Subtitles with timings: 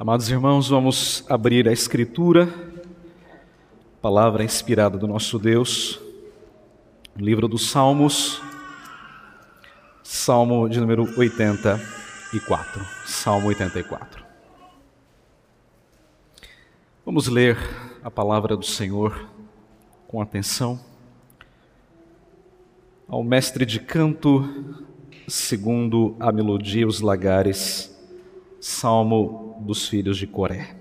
[0.00, 2.48] Amados irmãos, vamos abrir a Escritura,
[4.00, 5.98] palavra inspirada do nosso Deus,
[7.16, 8.40] livro dos Salmos,
[10.04, 12.86] Salmo de número 84.
[13.06, 14.24] Salmo 84.
[17.04, 17.58] Vamos ler
[18.00, 19.28] a palavra do Senhor
[20.06, 20.78] com atenção.
[23.08, 24.48] Ao mestre de canto,
[25.26, 27.92] segundo a melodia Os Lagares,
[28.60, 30.76] Salmo dos filhos de Coré.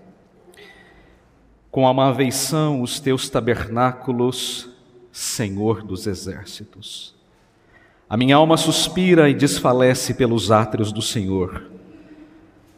[1.70, 4.70] Com amáveis são os teus tabernáculos,
[5.12, 7.16] Senhor dos exércitos.
[8.10, 11.70] A minha alma suspira e desfalece pelos átrios do Senhor.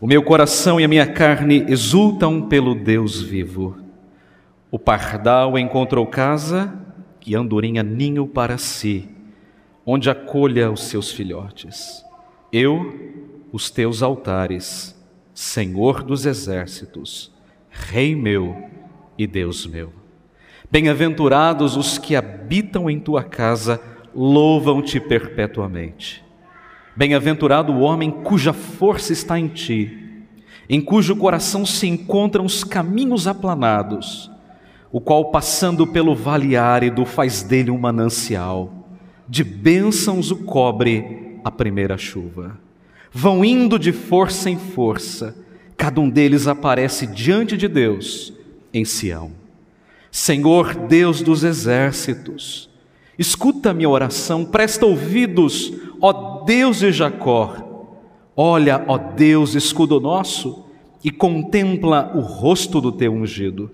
[0.02, 3.78] O meu coração e a minha carne exultam pelo Deus vivo.
[4.72, 6.74] O pardal encontrou casa
[7.26, 9.08] e andorinha ninho para si,
[9.86, 12.04] onde acolha os seus filhotes.
[12.52, 13.20] Eu
[13.52, 14.99] os teus altares,
[15.42, 17.32] Senhor dos exércitos,
[17.70, 18.62] Rei meu
[19.18, 19.94] e Deus meu.
[20.70, 23.82] Bem-aventurados os que habitam em tua casa,
[24.14, 26.22] louvam-te perpetuamente.
[26.94, 30.26] Bem-aventurado o homem cuja força está em ti,
[30.68, 34.30] em cujo coração se encontram os caminhos aplanados,
[34.92, 38.90] o qual, passando pelo vale árido, faz dele um manancial,
[39.26, 42.60] de bênçãos o cobre a primeira chuva
[43.12, 45.36] vão indo de força em força,
[45.76, 48.34] cada um deles aparece diante de Deus
[48.74, 49.32] em Sião.
[50.12, 52.70] Senhor Deus dos exércitos,
[53.18, 57.96] escuta minha oração, presta ouvidos, ó Deus de Jacó.
[58.36, 60.66] Olha, ó Deus, escudo nosso,
[61.04, 63.70] e contempla o rosto do teu ungido.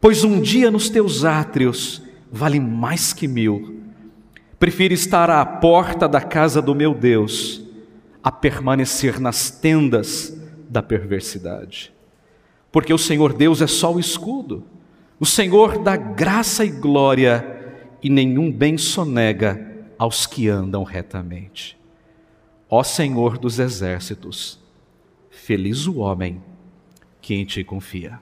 [0.00, 3.80] Pois um dia nos teus átrios vale mais que mil.
[4.58, 7.65] Prefiro estar à porta da casa do meu Deus
[8.26, 10.36] a permanecer nas tendas
[10.68, 11.92] da perversidade.
[12.72, 14.64] Porque o Senhor Deus é só o escudo,
[15.20, 21.78] o Senhor dá graça e glória, e nenhum bem sonega aos que andam retamente.
[22.68, 24.58] Ó Senhor dos exércitos,
[25.30, 26.42] feliz o homem
[27.20, 28.18] que em ti confia.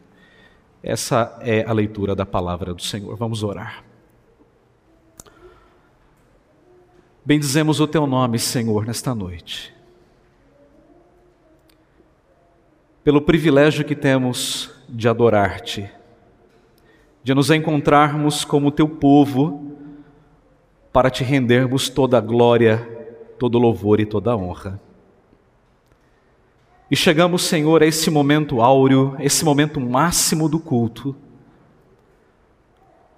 [0.83, 3.17] Essa é a leitura da palavra do Senhor.
[3.17, 3.83] Vamos orar.
[7.25, 9.73] Bendizemos o teu nome, Senhor, nesta noite.
[13.05, 15.91] Pelo privilégio que temos de adorar-te,
[17.23, 19.73] de nos encontrarmos como teu povo,
[20.91, 22.79] para te rendermos toda a glória,
[23.39, 24.81] todo louvor e toda a honra.
[26.91, 31.15] E chegamos, Senhor, a esse momento áureo, esse momento máximo do culto,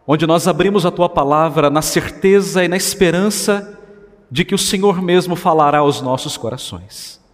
[0.06, 3.78] onde nós abrimos a tua palavra na certeza e na esperança
[4.30, 7.24] de que o Senhor mesmo falará aos nossos corações.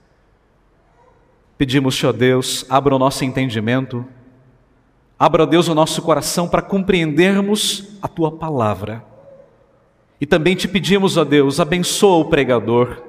[1.63, 4.05] Pedimos, Senhor Deus, abra o nosso entendimento,
[5.17, 9.05] abra, Deus, o nosso coração para compreendermos a tua palavra.
[10.21, 13.01] E também te pedimos, ó Deus, abençoa o pregador,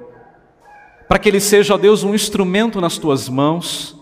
[1.08, 4.00] para que ele seja, ó Deus, um instrumento nas tuas mãos,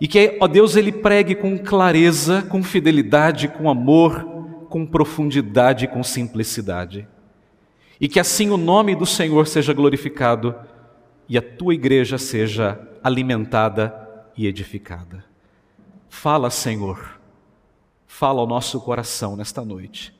[0.00, 4.24] e que, ó Deus, ele pregue com clareza, com fidelidade, com amor,
[4.70, 7.06] com profundidade e com simplicidade.
[8.00, 10.54] E que assim o nome do Senhor seja glorificado
[11.28, 15.24] e a tua igreja seja alimentada e edificada.
[16.08, 17.20] Fala, Senhor,
[18.06, 20.14] fala ao nosso coração nesta noite,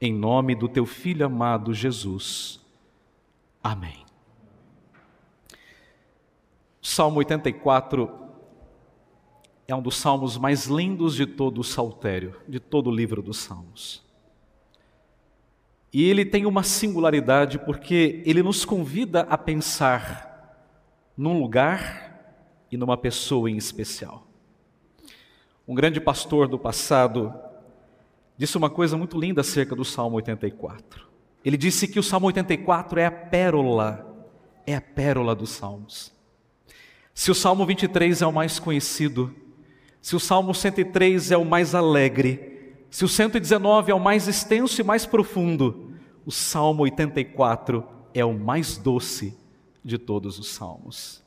[0.00, 2.60] em nome do teu filho amado Jesus.
[3.62, 4.04] Amém.
[6.80, 8.10] Salmo 84
[9.68, 13.38] é um dos salmos mais lindos de todo o saltério, de todo o livro dos
[13.38, 14.02] Salmos.
[15.92, 20.29] E ele tem uma singularidade porque ele nos convida a pensar
[21.16, 22.10] num lugar
[22.70, 24.26] e numa pessoa em especial.
[25.66, 27.32] Um grande pastor do passado
[28.36, 31.08] disse uma coisa muito linda acerca do Salmo 84.
[31.44, 34.26] Ele disse que o Salmo 84 é a pérola,
[34.66, 36.12] é a pérola dos Salmos.
[37.14, 39.34] Se o Salmo 23 é o mais conhecido,
[40.00, 44.80] se o Salmo 103 é o mais alegre, se o 119 é o mais extenso
[44.80, 45.92] e mais profundo,
[46.24, 49.39] o Salmo 84 é o mais doce
[49.84, 51.22] de todos os salmos.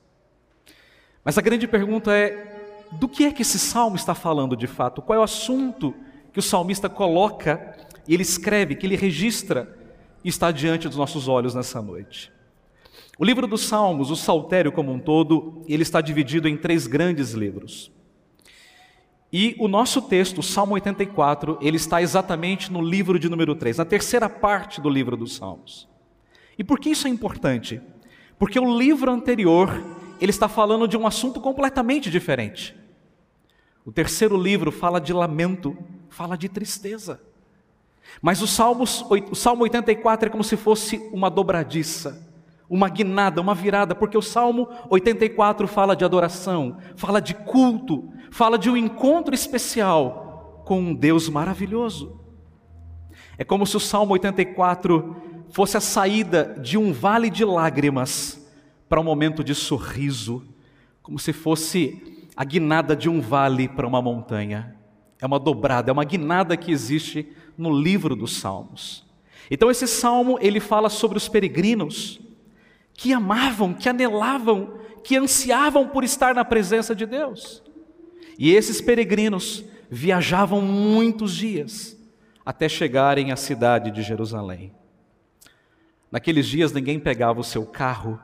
[1.23, 5.01] Mas a grande pergunta é: do que é que esse salmo está falando de fato?
[5.01, 5.93] Qual é o assunto
[6.31, 7.77] que o salmista coloca
[8.07, 9.77] ele escreve, que ele registra
[10.23, 12.31] e está diante dos nossos olhos nessa noite?
[13.17, 17.33] O livro dos Salmos, o Saltério como um todo, ele está dividido em três grandes
[17.33, 17.91] livros.
[19.31, 23.77] E o nosso texto, o Salmo 84, ele está exatamente no livro de número 3,
[23.77, 25.87] na terceira parte do livro dos Salmos.
[26.57, 27.81] E por que isso é importante?
[28.37, 29.69] Porque o livro anterior,
[30.19, 32.75] ele está falando de um assunto completamente diferente.
[33.85, 35.77] O terceiro livro fala de lamento,
[36.09, 37.21] fala de tristeza.
[38.21, 42.25] Mas o, Salmos, o Salmo 84 é como se fosse uma dobradiça,
[42.69, 48.57] uma guinada, uma virada, porque o Salmo 84 fala de adoração, fala de culto, fala
[48.57, 52.19] de um encontro especial com um Deus maravilhoso.
[53.37, 55.15] É como se o Salmo 84
[55.53, 58.43] fosse a saída de um vale de lágrimas
[58.89, 60.43] para um momento de sorriso,
[61.03, 64.75] como se fosse a guinada de um vale para uma montanha.
[65.21, 69.05] É uma dobrada, é uma guinada que existe no livro dos Salmos.
[69.51, 72.19] Então esse salmo, ele fala sobre os peregrinos
[72.91, 77.61] que amavam, que anelavam, que ansiavam por estar na presença de Deus.
[78.39, 81.95] E esses peregrinos viajavam muitos dias
[82.43, 84.73] até chegarem à cidade de Jerusalém.
[86.13, 88.19] Naqueles dias ninguém pegava o seu carro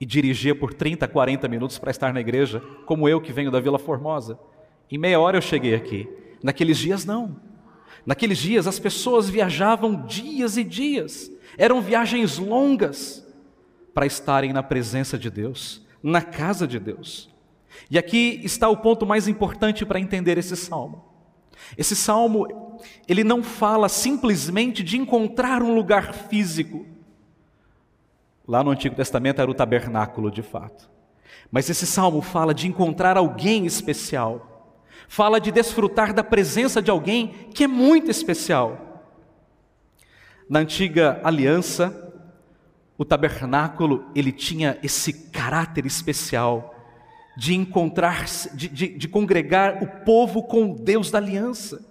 [0.00, 3.60] e dirigia por 30, 40 minutos para estar na igreja, como eu que venho da
[3.60, 4.38] Vila Formosa.
[4.90, 6.08] Em meia hora eu cheguei aqui.
[6.42, 7.36] Naqueles dias não.
[8.06, 11.30] Naqueles dias as pessoas viajavam dias e dias.
[11.58, 13.22] Eram viagens longas
[13.92, 17.28] para estarem na presença de Deus, na casa de Deus.
[17.90, 21.04] E aqui está o ponto mais importante para entender esse salmo.
[21.76, 26.86] Esse salmo, ele não fala simplesmente de encontrar um lugar físico.
[28.50, 30.90] Lá no Antigo Testamento era o tabernáculo de fato.
[31.52, 34.74] Mas esse salmo fala de encontrar alguém especial.
[35.06, 39.06] Fala de desfrutar da presença de alguém que é muito especial.
[40.48, 42.12] Na antiga aliança,
[42.98, 46.74] o tabernáculo, ele tinha esse caráter especial
[47.36, 51.86] de encontrar, de, de, de congregar o povo com o Deus da aliança,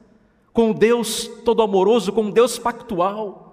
[0.52, 3.49] com o Deus todo amoroso, com o Deus pactual.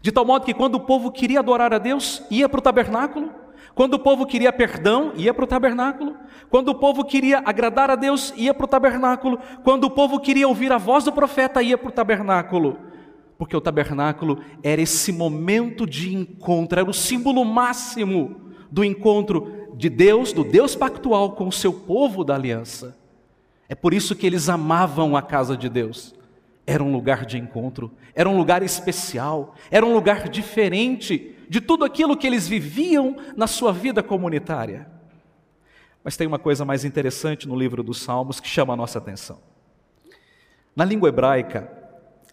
[0.00, 3.30] De tal modo que quando o povo queria adorar a Deus, ia para o tabernáculo.
[3.74, 6.16] Quando o povo queria perdão, ia para o tabernáculo.
[6.48, 9.38] Quando o povo queria agradar a Deus, ia para o tabernáculo.
[9.62, 12.90] Quando o povo queria ouvir a voz do profeta, ia para o tabernáculo
[13.40, 19.88] porque o tabernáculo era esse momento de encontro, era o símbolo máximo do encontro de
[19.88, 22.94] Deus, do Deus pactual com o seu povo da aliança.
[23.66, 26.14] É por isso que eles amavam a casa de Deus.
[26.70, 31.84] Era um lugar de encontro, era um lugar especial, era um lugar diferente de tudo
[31.84, 34.88] aquilo que eles viviam na sua vida comunitária.
[36.04, 39.40] Mas tem uma coisa mais interessante no livro dos Salmos que chama a nossa atenção.
[40.76, 41.68] Na língua hebraica,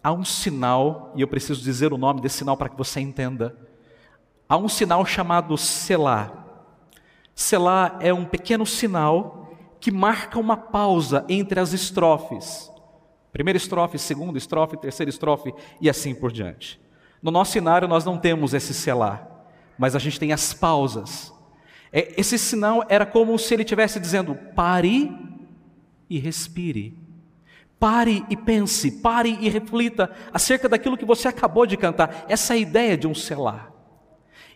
[0.04, 3.56] há um sinal, e eu preciso dizer o nome desse sinal para que você entenda.
[4.48, 6.46] Há um sinal chamado Selá.
[7.34, 9.50] Selá é um pequeno sinal
[9.80, 12.70] que marca uma pausa entre as estrofes.
[13.38, 16.80] Primeira estrofe, segunda estrofe, terceira estrofe e assim por diante.
[17.22, 19.46] No nosso cenário nós não temos esse selá,
[19.78, 21.32] mas a gente tem as pausas.
[21.92, 25.16] É, esse sinal era como se ele estivesse dizendo: pare
[26.10, 26.98] e respire.
[27.78, 32.26] Pare e pense, pare e reflita acerca daquilo que você acabou de cantar.
[32.28, 33.72] Essa é a ideia de um selar.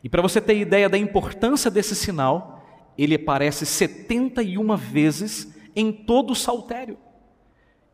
[0.03, 2.67] E para você ter ideia da importância desse sinal,
[2.99, 6.99] ele aparece 71 vezes em todo o saltério.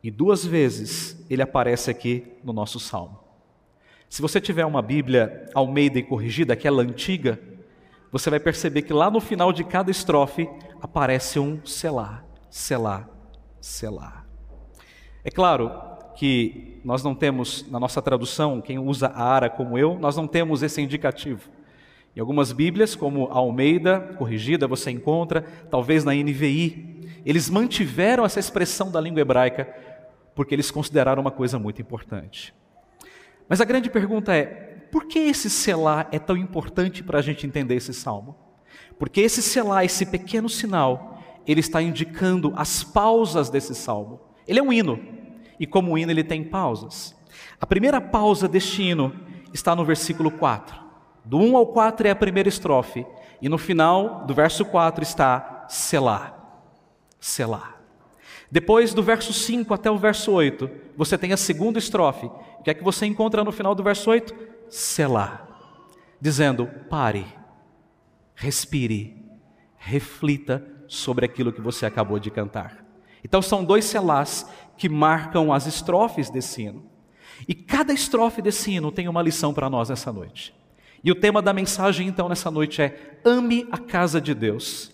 [0.03, 3.19] E duas vezes ele aparece aqui no nosso salmo.
[4.09, 7.39] Se você tiver uma Bíblia Almeida e corrigida, aquela antiga,
[8.11, 10.49] você vai perceber que lá no final de cada estrofe
[10.81, 13.07] aparece um selar, selar,
[13.61, 14.25] selar.
[15.23, 15.71] É claro
[16.15, 20.27] que nós não temos, na nossa tradução, quem usa a ara como eu, nós não
[20.27, 21.49] temos esse indicativo.
[22.15, 28.39] Em algumas Bíblias, como a Almeida, corrigida, você encontra, talvez na NVI, eles mantiveram essa
[28.39, 29.73] expressão da língua hebraica
[30.35, 32.53] porque eles consideraram uma coisa muito importante.
[33.47, 34.45] Mas a grande pergunta é:
[34.91, 38.35] por que esse selar é tão importante para a gente entender esse salmo?
[38.97, 44.19] Porque esse selar, esse pequeno sinal, ele está indicando as pausas desse salmo.
[44.47, 44.99] Ele é um hino,
[45.59, 47.15] e como hino ele tem pausas.
[47.59, 49.13] A primeira pausa deste hino
[49.53, 50.79] está no versículo 4.
[51.25, 53.05] Do 1 ao 4 é a primeira estrofe,
[53.41, 56.35] e no final do verso 4 está Selá.
[57.19, 57.78] Selá.
[58.51, 62.25] Depois do verso 5 até o verso 8, você tem a segunda estrofe.
[62.25, 64.33] O que é que você encontra no final do verso 8?
[64.69, 65.47] Selá.
[66.19, 67.25] Dizendo: pare,
[68.35, 69.15] respire,
[69.77, 72.83] reflita sobre aquilo que você acabou de cantar.
[73.23, 76.83] Então são dois selás que marcam as estrofes desse hino.
[77.47, 80.55] E cada estrofe desse hino tem uma lição para nós nessa noite.
[81.03, 84.91] E o tema da mensagem então nessa noite é: ame a casa de Deus.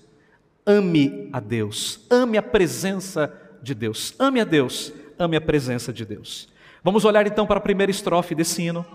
[0.66, 2.06] Ame a Deus.
[2.10, 4.16] Ame a presença de Deus.
[4.18, 4.94] Ame a Deus.
[5.20, 6.48] Ame a presença de Deus.
[6.84, 8.86] Vamos olhar então para a primeira estrofe desse hino.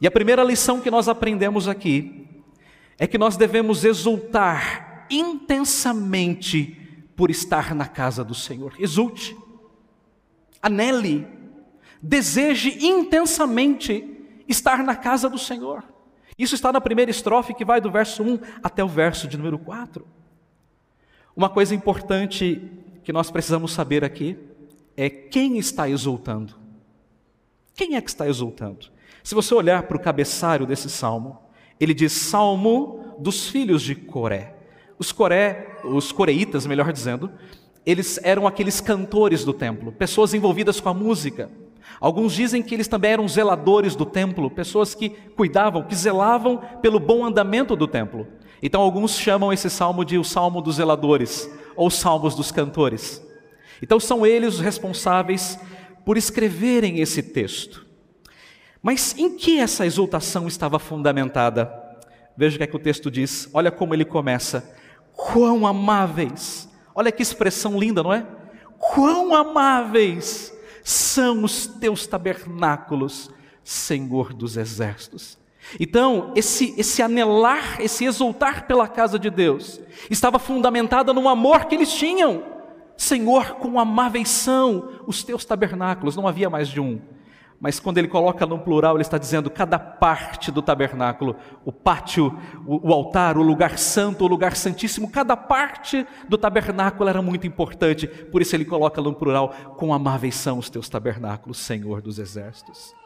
[0.00, 2.28] E a primeira lição que nós aprendemos aqui
[2.98, 6.76] é que nós devemos exultar intensamente
[7.14, 8.74] por estar na casa do Senhor.
[8.78, 9.36] Exulte,
[10.60, 11.26] anele,
[12.02, 14.04] deseje intensamente
[14.48, 15.84] estar na casa do Senhor.
[16.36, 19.58] Isso está na primeira estrofe que vai do verso 1 até o verso de número
[19.58, 20.04] 4.
[21.36, 22.70] Uma coisa importante
[23.02, 24.38] que nós precisamos saber aqui
[24.96, 26.54] é quem está exultando.
[27.74, 28.90] Quem é que está exultando?
[29.22, 31.38] Se você olhar para o cabeçalho desse salmo,
[31.80, 34.54] ele diz Salmo dos filhos de Coré.
[34.98, 37.30] Os Coré, os coreitas, melhor dizendo,
[37.84, 41.50] eles eram aqueles cantores do templo, pessoas envolvidas com a música.
[42.00, 47.00] Alguns dizem que eles também eram zeladores do templo, pessoas que cuidavam, que zelavam pelo
[47.00, 48.26] bom andamento do templo.
[48.62, 53.22] Então alguns chamam esse salmo de o salmo dos zeladores ou salmos dos cantores.
[53.80, 55.58] Então são eles os responsáveis
[56.04, 57.86] por escreverem esse texto.
[58.82, 61.72] Mas em que essa exultação estava fundamentada?
[62.36, 63.48] Veja o que é que o texto diz.
[63.52, 64.74] Olha como ele começa.
[65.12, 66.68] Quão amáveis.
[66.94, 68.26] Olha que expressão linda, não é?
[68.78, 70.52] Quão amáveis
[70.82, 73.30] são os teus tabernáculos,
[73.62, 75.38] Senhor dos exércitos.
[75.78, 81.74] Então, esse, esse anelar, esse exultar pela casa de Deus, estava fundamentada no amor que
[81.74, 82.42] eles tinham.
[82.96, 87.00] Senhor, com amáveis são os teus tabernáculos, não havia mais de um.
[87.62, 92.36] Mas quando ele coloca no plural, ele está dizendo cada parte do tabernáculo, o pátio,
[92.66, 97.46] o, o, altar, o lugar santo, o lugar santíssimo, cada parte do tabernáculo era muito
[97.46, 98.08] importante.
[98.08, 103.00] Por isso ele coloca no plural, com amáveis são os teus tabernáculos, Senhor dos exércitos.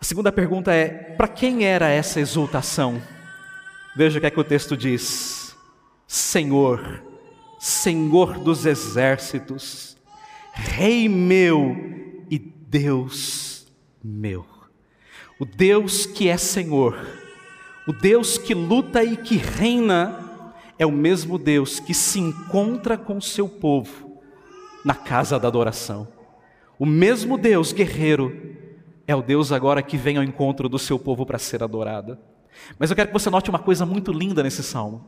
[0.00, 3.02] A segunda pergunta é: para quem era essa exultação?
[3.94, 5.54] Veja o que é que o texto diz:
[6.06, 7.02] Senhor,
[7.58, 9.96] Senhor dos exércitos,
[10.52, 11.76] Rei meu
[12.30, 13.66] e Deus
[14.02, 14.46] meu.
[15.38, 16.98] O Deus que é Senhor,
[17.86, 23.18] o Deus que luta e que reina, é o mesmo Deus que se encontra com
[23.18, 24.22] o seu povo
[24.82, 26.08] na casa da adoração.
[26.78, 28.59] O mesmo Deus guerreiro
[29.06, 32.18] é o Deus agora que vem ao encontro do seu povo para ser adorado.
[32.78, 35.04] Mas eu quero que você note uma coisa muito linda nesse salmo.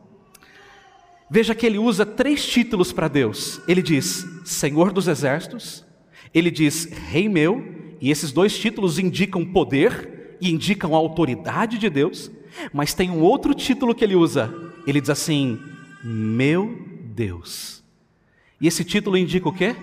[1.29, 3.61] Veja que ele usa três títulos para Deus.
[3.67, 5.85] Ele diz Senhor dos Exércitos,
[6.33, 7.63] ele diz Rei meu,
[7.99, 12.29] e esses dois títulos indicam poder e indicam a autoridade de Deus,
[12.73, 14.53] mas tem um outro título que ele usa.
[14.85, 15.59] Ele diz assim:
[16.03, 16.77] Meu
[17.15, 17.83] Deus.
[18.59, 19.75] E esse título indica o quê?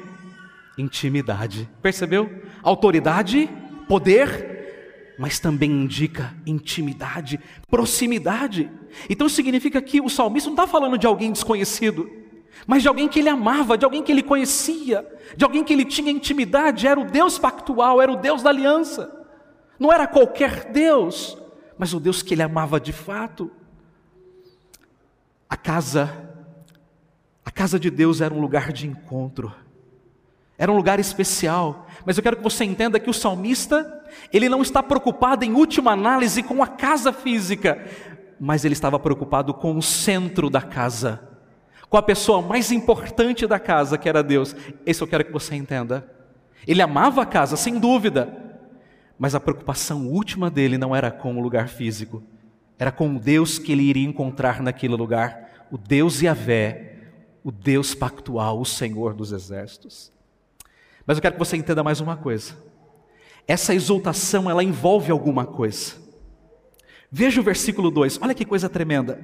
[0.76, 1.68] Intimidade.
[1.82, 2.30] Percebeu?
[2.62, 3.48] Autoridade,
[3.90, 8.70] poder, mas também indica intimidade, proximidade.
[9.08, 12.08] Então significa que o salmista não está falando de alguém desconhecido
[12.66, 15.84] mas de alguém que ele amava, de alguém que ele conhecia, de alguém que ele
[15.84, 19.10] tinha intimidade, era o Deus pactual, era o Deus da aliança.
[19.78, 21.38] Não era qualquer Deus,
[21.78, 23.50] mas o Deus que ele amava de fato.
[25.48, 26.30] A casa
[27.44, 29.52] a casa de Deus era um lugar de encontro.
[30.60, 34.62] Era um lugar especial, mas eu quero que você entenda que o salmista, ele não
[34.62, 37.84] está preocupado em última análise com a casa física,
[38.38, 41.30] mas ele estava preocupado com o centro da casa
[41.90, 44.54] com a pessoa mais importante da casa, que era Deus.
[44.86, 46.08] Esse eu quero que você entenda.
[46.64, 48.32] Ele amava a casa, sem dúvida,
[49.18, 52.22] mas a preocupação última dele não era com o lugar físico,
[52.78, 56.94] era com o Deus que ele iria encontrar naquele lugar, o Deus Yahvé,
[57.42, 60.12] o Deus pactual, o Senhor dos exércitos.
[61.10, 62.54] Mas eu quero que você entenda mais uma coisa.
[63.44, 65.94] Essa exultação, ela envolve alguma coisa.
[67.10, 69.18] Veja o versículo 2, olha que coisa tremenda.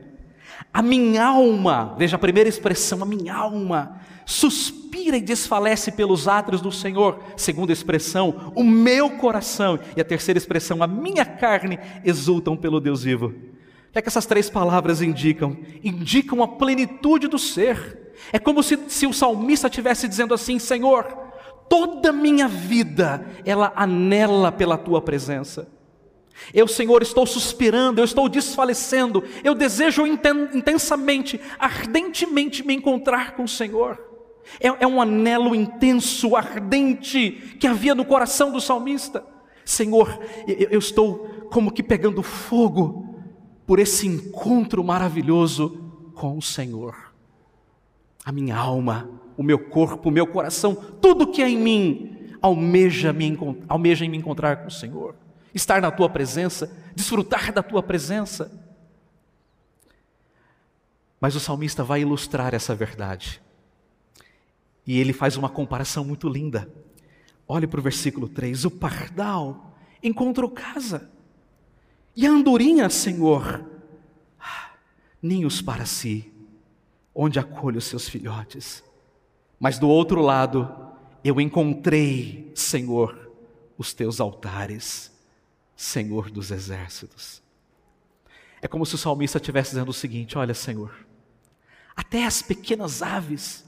[0.74, 6.60] A minha alma, veja a primeira expressão, a minha alma, suspira e desfalece pelos átrios
[6.60, 7.22] do Senhor.
[7.36, 9.78] Segunda expressão, o meu coração.
[9.96, 13.26] E a terceira expressão, a minha carne, exultam pelo Deus vivo.
[13.26, 15.56] O que é que essas três palavras indicam?
[15.84, 18.12] Indicam a plenitude do ser.
[18.32, 21.25] É como se, se o salmista estivesse dizendo assim: Senhor,
[21.68, 25.68] toda minha vida ela anela pela tua presença.
[26.52, 33.48] Eu, Senhor, estou suspirando, eu estou desfalecendo, eu desejo intensamente, ardentemente me encontrar com o
[33.48, 33.98] Senhor.
[34.60, 39.24] É, é, um anelo intenso, ardente, que havia no coração do salmista.
[39.64, 43.16] Senhor, eu, eu estou como que pegando fogo
[43.66, 47.12] por esse encontro maravilhoso com o Senhor.
[48.24, 53.12] A minha alma, o meu corpo, o meu coração, tudo que é em mim, almeja,
[53.12, 53.38] me,
[53.68, 55.14] almeja em me encontrar com o Senhor
[55.56, 58.52] estar na tua presença, desfrutar da tua presença.
[61.18, 63.40] Mas o salmista vai ilustrar essa verdade.
[64.86, 66.70] E ele faz uma comparação muito linda.
[67.48, 71.10] Olhe para o versículo 3: O pardal encontrou casa,
[72.14, 73.64] e a andorinha, Senhor,
[75.22, 76.30] ninhos para si,
[77.14, 78.84] onde acolhe os seus filhotes.
[79.58, 80.68] Mas do outro lado,
[81.24, 83.30] eu encontrei, Senhor,
[83.78, 85.12] os teus altares,
[85.74, 87.42] Senhor dos exércitos.
[88.60, 90.94] É como se o salmista estivesse dizendo o seguinte: Olha, Senhor,
[91.94, 93.64] até as pequenas aves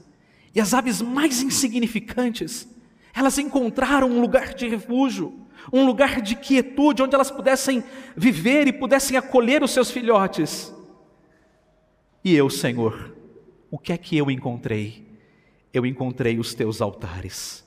[0.53, 2.67] e as aves mais insignificantes,
[3.13, 7.83] elas encontraram um lugar de refúgio, um lugar de quietude, onde elas pudessem
[8.15, 10.73] viver e pudessem acolher os seus filhotes.
[12.23, 13.15] E eu, Senhor,
[13.71, 15.08] o que é que eu encontrei?
[15.73, 17.65] Eu encontrei os teus altares.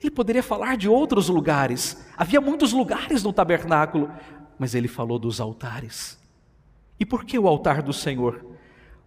[0.00, 4.10] Ele poderia falar de outros lugares, havia muitos lugares no tabernáculo,
[4.58, 6.18] mas ele falou dos altares.
[6.98, 8.44] E por que o altar do Senhor?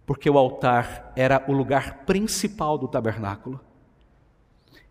[0.06, 3.60] Porque o altar era o lugar principal do tabernáculo,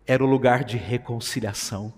[0.06, 1.92] era o lugar de reconciliação,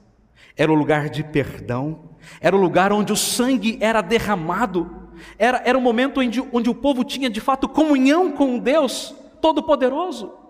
[0.56, 5.76] era o lugar de perdão, era o lugar onde o sangue era derramado, era, era
[5.76, 10.45] o momento onde, onde o povo tinha de fato comunhão com Deus Todo-Poderoso.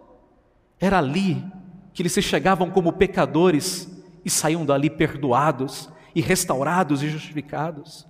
[0.81, 1.45] Era ali
[1.93, 3.91] que eles se chegavam como pecadores
[4.25, 8.07] e saíam dali perdoados e restaurados e justificados.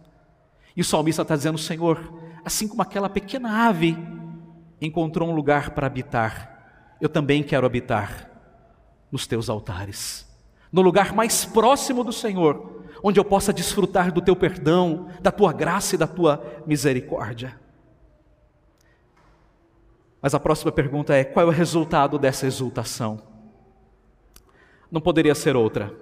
[0.76, 2.12] E o salmista está dizendo: Senhor,
[2.44, 3.96] assim como aquela pequena ave
[4.80, 8.30] encontrou um lugar para habitar, eu também quero habitar
[9.10, 10.26] nos teus altares,
[10.72, 15.52] no lugar mais próximo do Senhor, onde eu possa desfrutar do teu perdão, da tua
[15.52, 17.58] graça e da tua misericórdia.
[20.20, 23.36] Mas a próxima pergunta é: qual é o resultado dessa exultação?
[24.90, 25.94] não poderia ser outra,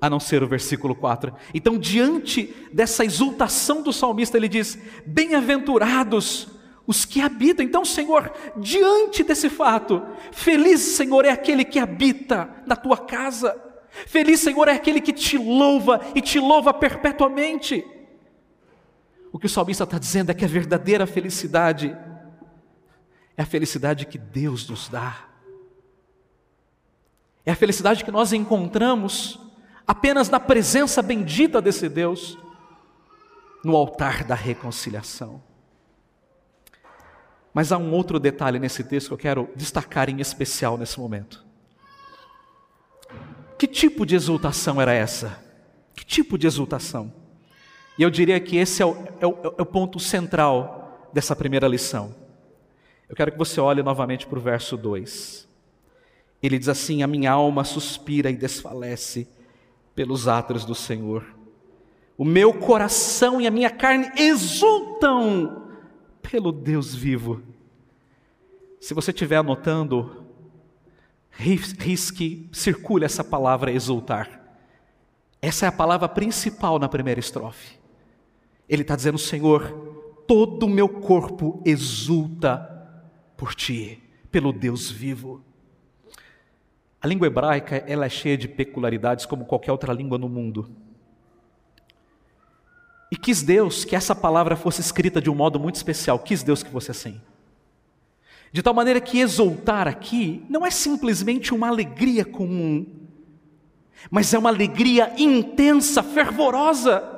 [0.00, 1.32] a não ser o versículo 4.
[1.54, 6.48] Então, diante dessa exultação do salmista, ele diz: Bem-aventurados
[6.86, 7.64] os que habitam.
[7.64, 10.02] Então, Senhor, diante desse fato,
[10.32, 13.56] feliz, Senhor, é aquele que habita na tua casa.
[14.06, 17.84] Feliz, Senhor, é aquele que te louva e te louva perpetuamente.
[19.30, 21.96] O que o salmista está dizendo é que a verdadeira felicidade
[23.36, 25.28] é a felicidade que Deus nos dá.
[27.44, 29.38] É a felicidade que nós encontramos
[29.86, 32.38] apenas na presença bendita desse Deus,
[33.64, 35.42] no altar da reconciliação.
[37.52, 41.44] Mas há um outro detalhe nesse texto que eu quero destacar em especial nesse momento.
[43.58, 45.38] Que tipo de exultação era essa?
[45.94, 47.12] Que tipo de exultação?
[47.98, 51.68] E eu diria que esse é o, é o, é o ponto central dessa primeira
[51.68, 52.21] lição.
[53.12, 55.46] Eu quero que você olhe novamente para o verso 2.
[56.42, 59.28] Ele diz assim: A minha alma suspira e desfalece
[59.94, 61.22] pelos atos do Senhor.
[62.16, 65.74] O meu coração e a minha carne exultam
[66.22, 67.42] pelo Deus vivo.
[68.80, 70.24] Se você estiver anotando,
[71.30, 74.40] risque, circule essa palavra exultar.
[75.42, 77.78] Essa é a palavra principal na primeira estrofe.
[78.66, 82.71] Ele está dizendo, Senhor, todo o meu corpo exulta
[83.42, 84.00] por ti,
[84.30, 85.42] pelo Deus vivo.
[87.00, 90.70] A língua hebraica ela é cheia de peculiaridades como qualquer outra língua no mundo.
[93.10, 96.62] E quis Deus que essa palavra fosse escrita de um modo muito especial, quis Deus
[96.62, 97.20] que fosse assim.
[98.52, 102.86] De tal maneira que exultar aqui não é simplesmente uma alegria comum,
[104.08, 107.11] mas é uma alegria intensa, fervorosa.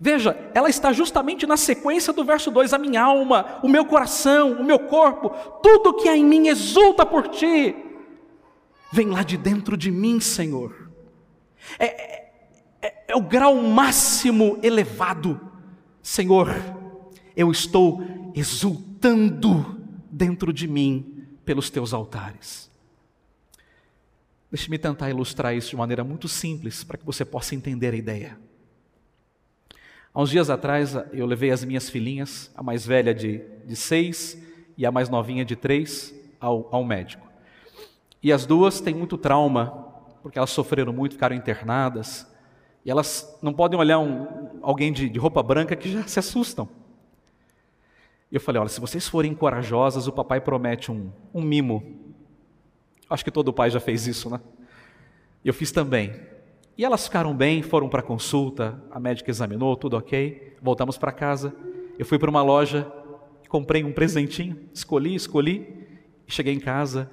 [0.00, 4.52] Veja, ela está justamente na sequência do verso 2: a minha alma, o meu coração,
[4.52, 5.30] o meu corpo,
[5.62, 7.74] tudo que há em mim exulta por ti.
[8.92, 10.88] Vem lá de dentro de mim, Senhor.
[11.78, 12.30] É,
[12.80, 15.40] é, é, o grau máximo elevado.
[16.00, 16.48] Senhor,
[17.36, 18.02] eu estou
[18.34, 19.78] exultando
[20.10, 22.70] dentro de mim pelos teus altares.
[24.50, 28.47] Deixe-me tentar ilustrar isso de maneira muito simples para que você possa entender a ideia.
[30.18, 34.36] Há uns dias atrás eu levei as minhas filhinhas, a mais velha de, de seis
[34.76, 37.24] e a mais novinha de três, ao, ao médico.
[38.20, 39.70] E as duas têm muito trauma,
[40.20, 42.28] porque elas sofreram muito, ficaram internadas.
[42.84, 46.68] E elas não podem olhar um, alguém de, de roupa branca que já se assustam.
[48.28, 51.96] E eu falei: olha, se vocês forem corajosas, o papai promete um, um mimo.
[53.08, 54.40] Acho que todo pai já fez isso, né?
[55.44, 56.12] Eu fiz também.
[56.78, 60.56] E elas ficaram bem, foram para consulta, a médica examinou, tudo ok.
[60.62, 61.52] Voltamos para casa.
[61.98, 62.86] Eu fui para uma loja,
[63.48, 65.88] comprei um presentinho, escolhi, escolhi,
[66.28, 67.10] cheguei em casa.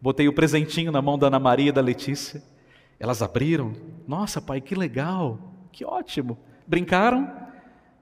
[0.00, 2.42] Botei o presentinho na mão da Ana Maria e da Letícia.
[2.98, 3.74] Elas abriram.
[4.08, 5.38] Nossa, pai, que legal,
[5.70, 6.38] que ótimo.
[6.66, 7.30] Brincaram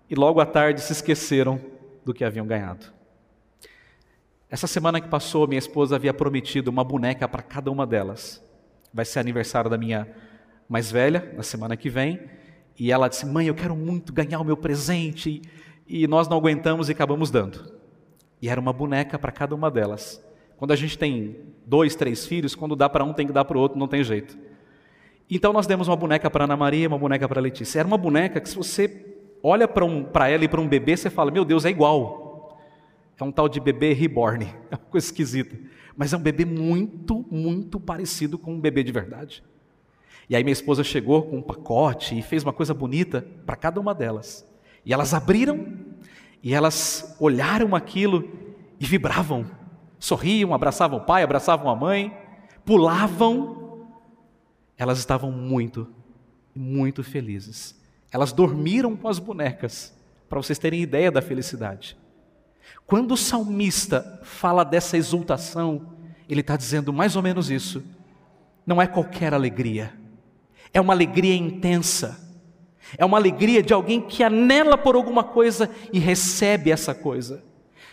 [0.08, 1.60] e logo à tarde se esqueceram
[2.04, 2.86] do que haviam ganhado.
[4.48, 8.40] Essa semana que passou, minha esposa havia prometido uma boneca para cada uma delas.
[8.92, 10.06] Vai ser aniversário da minha
[10.68, 12.20] mais velha, na semana que vem.
[12.78, 15.42] E ela disse: Mãe, eu quero muito ganhar o meu presente.
[15.86, 17.72] e nós não aguentamos e acabamos dando.
[18.40, 20.22] E era uma boneca para cada uma delas.
[20.56, 23.56] Quando a gente tem dois, três filhos, quando dá para um tem que dar para
[23.56, 24.36] o outro, não tem jeito.
[25.30, 27.80] Então nós demos uma boneca para Ana Maria, uma boneca para Letícia.
[27.80, 31.10] Era uma boneca que se você olha para um, ela e para um bebê, você
[31.10, 32.58] fala: Meu Deus, é igual.
[33.18, 35.56] É um tal de bebê reborn, é uma coisa esquisita.
[35.96, 39.42] Mas é um bebê muito, muito parecido com um bebê de verdade.
[40.28, 43.80] E aí minha esposa chegou com um pacote e fez uma coisa bonita para cada
[43.80, 44.46] uma delas.
[44.84, 45.66] E elas abriram
[46.42, 48.30] e elas olharam aquilo
[48.78, 49.46] e vibravam,
[49.98, 52.16] sorriam, abraçavam o pai, abraçavam a mãe,
[52.64, 53.86] pulavam.
[54.76, 55.88] Elas estavam muito,
[56.54, 57.80] muito felizes.
[58.10, 59.94] Elas dormiram com as bonecas,
[60.28, 61.96] para vocês terem ideia da felicidade.
[62.86, 65.94] Quando o salmista fala dessa exultação,
[66.28, 67.82] ele está dizendo mais ou menos isso.
[68.66, 69.92] Não é qualquer alegria,
[70.74, 72.20] é uma alegria intensa,
[72.98, 77.42] é uma alegria de alguém que anela por alguma coisa e recebe essa coisa.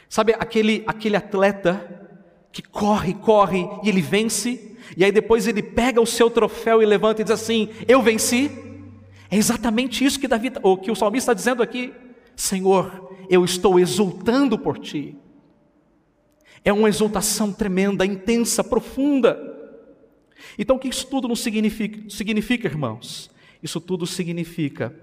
[0.09, 2.09] Sabe aquele, aquele atleta
[2.51, 6.85] que corre, corre e ele vence, e aí depois ele pega o seu troféu e
[6.85, 8.51] levanta e diz assim: Eu venci.
[9.29, 11.93] É exatamente isso que Davi, ou que o salmista está dizendo aqui.
[12.35, 15.15] Senhor, eu estou exultando por ti.
[16.65, 19.50] É uma exultação tremenda, intensa, profunda.
[20.57, 23.31] Então, o que isso tudo não significa, significa, irmãos?
[23.61, 24.93] Isso tudo significa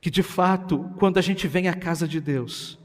[0.00, 2.78] que, de fato, quando a gente vem à casa de Deus,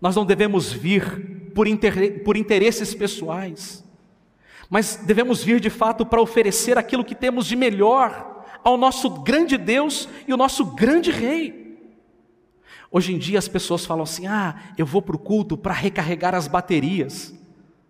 [0.00, 2.22] nós não devemos vir por, inter...
[2.24, 3.84] por interesses pessoais,
[4.68, 9.56] mas devemos vir de fato para oferecer aquilo que temos de melhor ao nosso grande
[9.56, 11.60] Deus e o nosso grande Rei.
[12.90, 16.34] Hoje em dia as pessoas falam assim: ah, eu vou para o culto para recarregar
[16.34, 17.34] as baterias.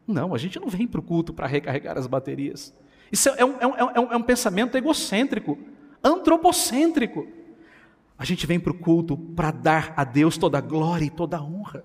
[0.07, 2.75] Não, a gente não vem para o culto para recarregar as baterias.
[3.11, 5.59] Isso é um, é, um, é, um, é um pensamento egocêntrico,
[6.03, 7.27] antropocêntrico.
[8.19, 11.39] A gente vem para o culto para dar a Deus toda a glória e toda
[11.39, 11.83] a honra.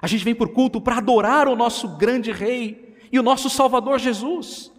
[0.00, 3.48] A gente vem para o culto para adorar o nosso grande Rei e o nosso
[3.48, 4.72] Salvador Jesus.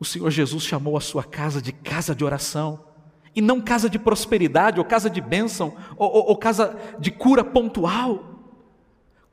[0.00, 2.80] O Senhor Jesus chamou a sua casa de casa de oração
[3.34, 7.42] e não casa de prosperidade, ou casa de bênção, ou, ou, ou casa de cura
[7.42, 8.34] pontual.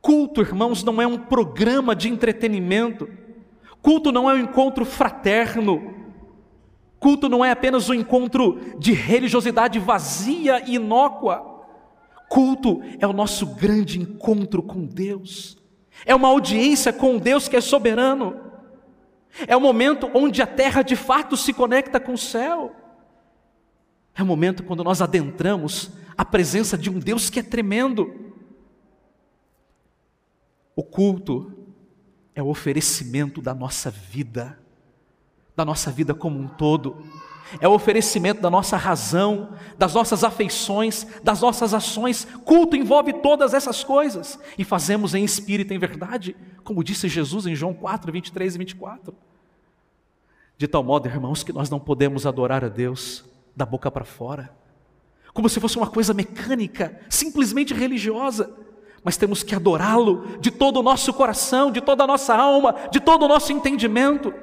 [0.02, 3.08] Culto, irmãos, não é um programa de entretenimento.
[3.82, 5.94] Culto não é um encontro fraterno.
[7.00, 11.66] Culto não é apenas um encontro de religiosidade vazia e inócua.
[12.30, 15.58] Culto é o nosso grande encontro com Deus.
[16.06, 18.40] É uma audiência com Deus que é soberano.
[19.48, 22.76] É o momento onde a terra de fato se conecta com o céu.
[24.14, 28.34] É o momento quando nós adentramos a presença de um Deus que é tremendo.
[30.76, 31.61] O culto
[32.36, 34.58] é o oferecimento da nossa vida,
[35.56, 37.04] da nossa vida como um todo.
[37.60, 42.26] É o oferecimento da nossa razão, das nossas afeições, das nossas ações.
[42.46, 44.40] Culto envolve todas essas coisas.
[44.58, 49.16] E fazemos em espírito em verdade, como disse Jesus em João 4, 23 e 24.
[50.58, 54.56] De tal modo, irmãos, que nós não podemos adorar a Deus da boca para fora,
[55.34, 58.54] como se fosse uma coisa mecânica, simplesmente religiosa.
[59.04, 63.00] Mas temos que adorá-lo de todo o nosso coração, de toda a nossa alma, de
[63.00, 64.34] todo o nosso entendimento.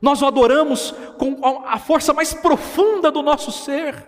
[0.00, 4.06] Nós o adoramos com a força mais profunda do nosso ser.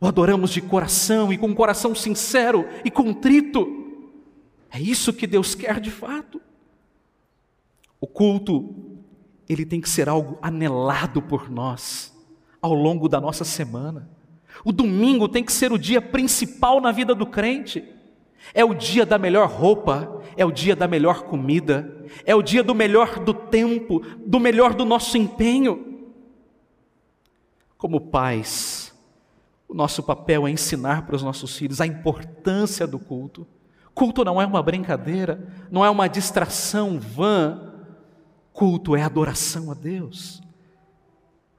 [0.00, 3.66] O adoramos de coração e com um coração sincero e contrito.
[4.70, 6.40] É isso que Deus quer de fato.
[8.00, 8.74] O culto,
[9.48, 12.16] ele tem que ser algo anelado por nós
[12.62, 14.08] ao longo da nossa semana.
[14.64, 17.84] O domingo tem que ser o dia principal na vida do crente.
[18.54, 22.62] É o dia da melhor roupa, é o dia da melhor comida, é o dia
[22.62, 26.08] do melhor do tempo, do melhor do nosso empenho.
[27.76, 28.92] Como pais,
[29.68, 33.46] o nosso papel é ensinar para os nossos filhos a importância do culto.
[33.94, 37.72] Culto não é uma brincadeira, não é uma distração vã.
[38.52, 40.42] Culto é adoração a Deus.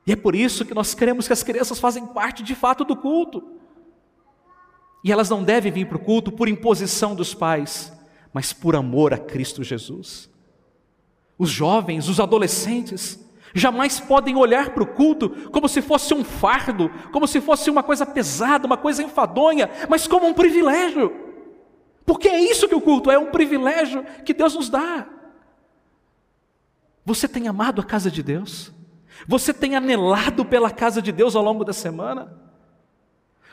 [0.05, 2.95] E é por isso que nós queremos que as crianças fazem parte de fato do
[2.95, 3.60] culto.
[5.03, 7.91] E elas não devem vir para o culto por imposição dos pais,
[8.33, 10.29] mas por amor a Cristo Jesus.
[11.37, 13.19] Os jovens, os adolescentes,
[13.53, 17.83] jamais podem olhar para o culto como se fosse um fardo, como se fosse uma
[17.83, 21.11] coisa pesada, uma coisa enfadonha, mas como um privilégio.
[22.05, 25.07] Porque é isso que o culto é, um privilégio que Deus nos dá.
[27.05, 28.71] Você tem amado a casa de Deus?
[29.27, 32.50] Você tem anelado pela casa de Deus ao longo da semana?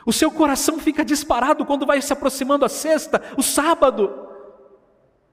[0.05, 4.27] O seu coração fica disparado quando vai se aproximando a sexta, o sábado.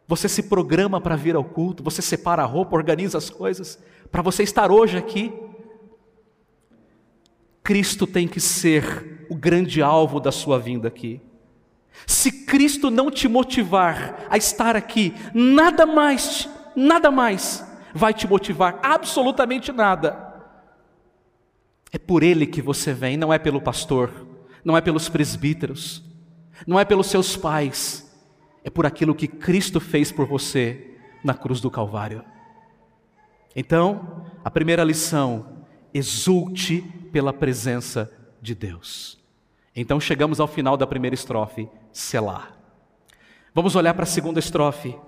[0.08, 3.78] Você se programa para vir ao culto, você separa a roupa, organiza as coisas,
[4.10, 5.32] para você estar hoje aqui.
[7.62, 11.20] Cristo tem que ser o grande alvo da sua vinda aqui.
[12.06, 17.64] Se Cristo não te motivar a estar aqui, nada mais, nada mais
[17.96, 20.34] vai te motivar, absolutamente nada.
[21.90, 24.25] É por Ele que você vem, não é pelo pastor,
[24.66, 26.02] não é pelos presbíteros,
[26.66, 28.12] não é pelos seus pais,
[28.64, 32.24] é por aquilo que Cristo fez por você na cruz do Calvário.
[33.54, 35.62] Então, a primeira lição,
[35.94, 39.24] exulte pela presença de Deus.
[39.74, 42.48] Então chegamos ao final da primeira estrofe, Selah.
[43.54, 44.98] Vamos olhar para a segunda estrofe.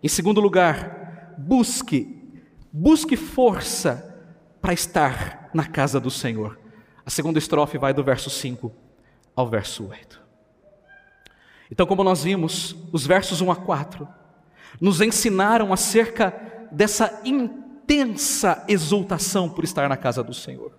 [0.00, 2.30] Em segundo lugar, busque,
[2.72, 4.22] busque força
[4.62, 6.60] para estar na casa do Senhor.
[7.04, 8.79] A segunda estrofe vai do verso 5
[9.40, 10.20] ao verso 8.
[11.70, 14.08] Então, como nós vimos, os versos 1 a 4
[14.80, 16.34] nos ensinaram acerca
[16.70, 20.72] dessa intensa exultação por estar na casa do Senhor.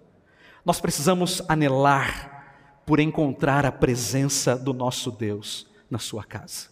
[0.64, 6.70] Nós precisamos anelar por encontrar a presença do nosso Deus na sua casa.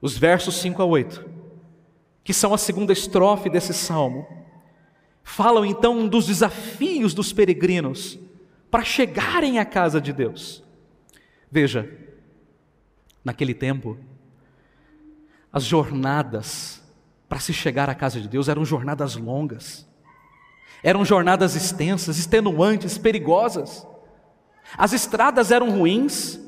[0.00, 1.24] Os versos 5 a 8,
[2.22, 4.26] que são a segunda estrofe desse salmo,
[5.22, 8.18] falam então dos desafios dos peregrinos
[8.70, 10.65] para chegarem à casa de Deus.
[11.50, 11.88] Veja,
[13.24, 13.98] naquele tempo,
[15.52, 16.82] as jornadas
[17.28, 19.86] para se chegar à casa de Deus eram jornadas longas,
[20.82, 23.86] eram jornadas extensas, extenuantes, perigosas.
[24.76, 26.38] As estradas eram ruins,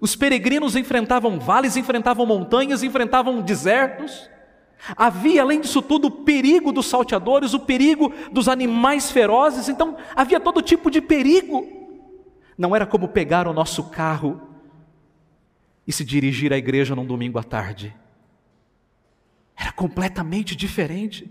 [0.00, 4.28] os peregrinos enfrentavam vales, enfrentavam montanhas, enfrentavam desertos.
[4.96, 10.38] Havia, além disso tudo, o perigo dos salteadores, o perigo dos animais ferozes, então havia
[10.38, 11.73] todo tipo de perigo.
[12.56, 14.40] Não era como pegar o nosso carro
[15.86, 17.94] e se dirigir à igreja num domingo à tarde.
[19.56, 21.30] Era completamente diferente.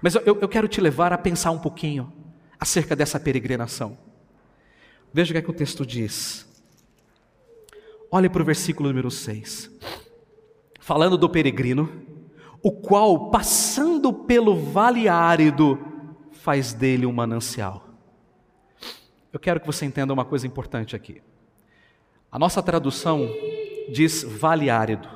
[0.00, 2.12] Mas eu, eu quero te levar a pensar um pouquinho
[2.58, 3.96] acerca dessa peregrinação.
[5.12, 6.46] Veja o que, é que o texto diz.
[8.10, 9.70] Olhe para o versículo número 6.
[10.78, 11.90] Falando do peregrino,
[12.62, 15.78] o qual, passando pelo vale árido,
[16.30, 17.91] faz dele um manancial.
[19.32, 21.22] Eu quero que você entenda uma coisa importante aqui.
[22.30, 23.26] A nossa tradução
[23.90, 25.08] diz vale árido,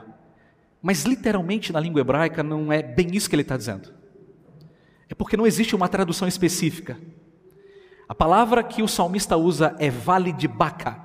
[0.80, 3.92] mas literalmente na língua hebraica não é bem isso que ele está dizendo.
[5.06, 6.98] É porque não existe uma tradução específica.
[8.08, 10.98] A palavra que o salmista usa é vale de Baca.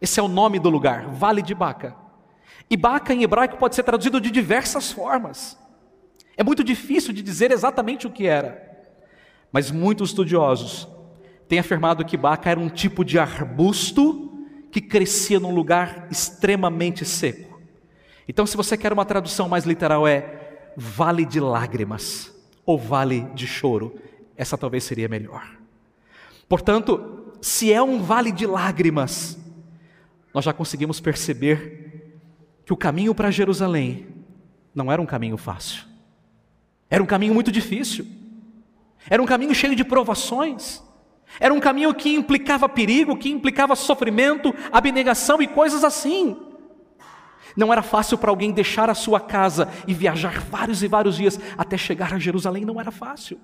[0.00, 1.96] Esse é o nome do lugar, vale de Baca.
[2.70, 5.58] E Baca em hebraico pode ser traduzido de diversas formas.
[6.36, 8.86] É muito difícil de dizer exatamente o que era.
[9.52, 10.86] Mas muitos estudiosos
[11.50, 17.60] têm afirmado que Baca era um tipo de arbusto que crescia num lugar extremamente seco.
[18.28, 22.32] Então, se você quer uma tradução mais literal, é vale de lágrimas
[22.64, 23.98] ou vale de choro.
[24.36, 25.44] Essa talvez seria melhor.
[26.48, 29.36] Portanto, se é um vale de lágrimas,
[30.32, 32.20] nós já conseguimos perceber
[32.64, 34.06] que o caminho para Jerusalém
[34.72, 35.82] não era um caminho fácil.
[36.88, 38.06] Era um caminho muito difícil.
[39.08, 40.80] Era um caminho cheio de provações.
[41.38, 46.36] Era um caminho que implicava perigo, que implicava sofrimento, abnegação e coisas assim.
[47.56, 51.38] Não era fácil para alguém deixar a sua casa e viajar vários e vários dias
[51.56, 53.38] até chegar a Jerusalém, não era fácil.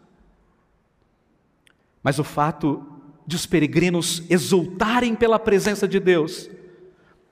[2.03, 2.87] Mas o fato
[3.27, 6.49] de os peregrinos exultarem pela presença de Deus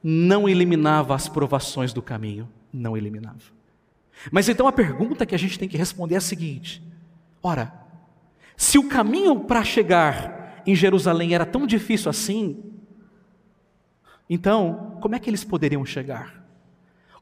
[0.02, 3.54] não eliminava as provações do caminho, não eliminava.
[4.30, 6.82] Mas então a pergunta que a gente tem que responder é a seguinte:
[7.42, 7.72] ora,
[8.56, 12.62] se o caminho para chegar em Jerusalém era tão difícil assim,
[14.28, 16.44] então como é que eles poderiam chegar?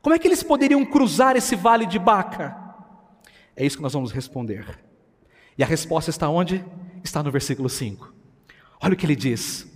[0.00, 2.56] Como é que eles poderiam cruzar esse vale de Baca?
[3.54, 4.78] É isso que nós vamos responder.
[5.56, 6.64] E a resposta está onde?
[7.04, 8.12] Está no versículo 5.
[8.80, 9.66] Olha o que ele diz: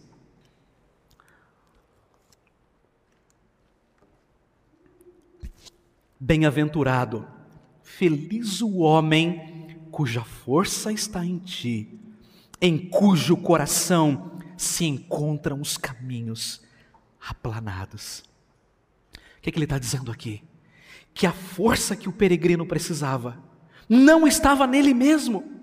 [6.19, 7.27] Bem-aventurado,
[7.83, 11.96] feliz o homem cuja força está em ti,
[12.61, 16.63] em cujo coração se encontram os caminhos
[17.29, 18.23] aplanados.
[19.15, 20.43] O que, é que ele está dizendo aqui?
[21.13, 23.43] Que a força que o peregrino precisava
[23.89, 25.57] não estava nele mesmo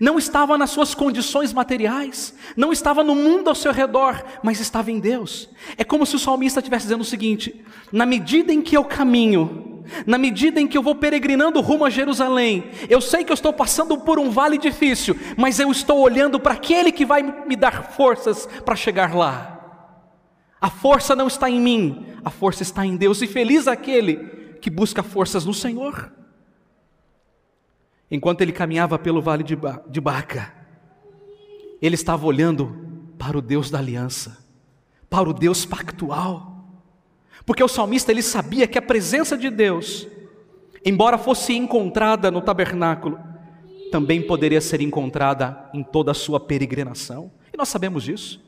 [0.00, 4.90] não estava nas suas condições materiais, não estava no mundo ao seu redor, mas estava
[4.90, 5.48] em Deus.
[5.76, 9.75] É como se o salmista estivesse dizendo o seguinte: na medida em que eu caminho,
[10.06, 13.52] na medida em que eu vou peregrinando rumo a Jerusalém, eu sei que eu estou
[13.52, 17.92] passando por um vale difícil, mas eu estou olhando para aquele que vai me dar
[17.92, 19.52] forças para chegar lá.
[20.60, 24.16] A força não está em mim, a força está em Deus, e feliz aquele
[24.60, 26.12] que busca forças no Senhor
[28.10, 30.52] enquanto ele caminhava pelo vale de Baca,
[31.80, 34.44] ele estava olhando para o Deus da aliança,
[35.08, 36.55] para o Deus pactual.
[37.46, 40.08] Porque o salmista ele sabia que a presença de Deus,
[40.84, 43.18] embora fosse encontrada no tabernáculo,
[43.92, 47.30] também poderia ser encontrada em toda a sua peregrinação.
[47.54, 48.44] E nós sabemos disso.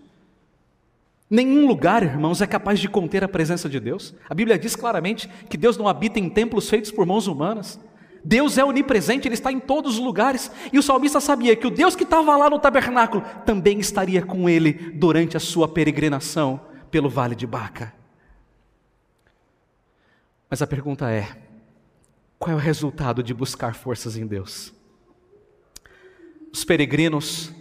[1.31, 4.15] Nenhum lugar, irmãos, é capaz de conter a presença de Deus.
[4.29, 7.79] A Bíblia diz claramente que Deus não habita em templos feitos por mãos humanas.
[8.25, 10.51] Deus é onipresente, Ele está em todos os lugares.
[10.73, 14.49] E o salmista sabia que o Deus que estava lá no tabernáculo também estaria com
[14.49, 17.98] ele durante a sua peregrinação pelo vale de Baca.
[20.49, 21.37] Mas a pergunta é:
[22.39, 24.73] qual é o resultado de buscar forças em Deus?
[26.53, 27.53] Os peregrinos,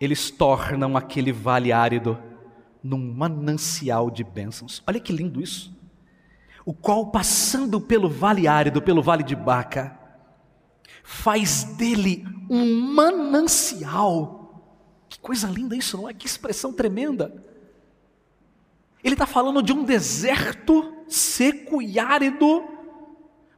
[0.00, 2.18] eles tornam aquele vale árido
[2.82, 4.82] num manancial de bênçãos.
[4.86, 5.74] Olha que lindo isso.
[6.64, 9.98] O qual, passando pelo vale árido, pelo vale de Baca,
[11.02, 14.74] faz dele um manancial.
[15.08, 16.12] Que coisa linda isso, não é?
[16.12, 17.32] Que expressão tremenda.
[19.02, 22.64] Ele está falando de um deserto seco e árido,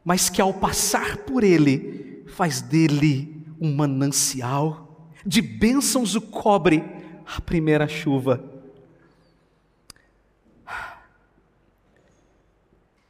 [0.04, 6.82] mas que ao passar por ele, faz dele um manancial, de bênçãos o cobre
[7.26, 8.42] a primeira chuva.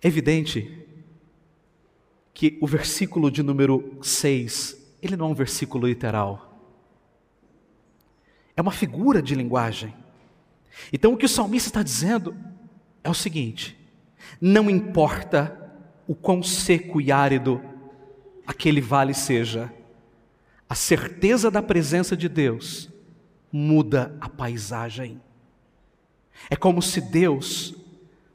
[0.01, 0.87] É evidente
[2.35, 6.49] que o versículo de número 6, ele não é um versículo literal.
[8.57, 9.95] É uma figura de linguagem.
[10.93, 12.37] Então o que o salmista está dizendo
[13.05, 13.78] é o seguinte:
[14.41, 15.57] não importa
[16.07, 17.61] o quão seco e árido
[18.47, 19.73] aquele vale seja,
[20.69, 22.91] a certeza da presença de Deus
[23.53, 25.21] muda a paisagem.
[26.51, 27.75] É como se Deus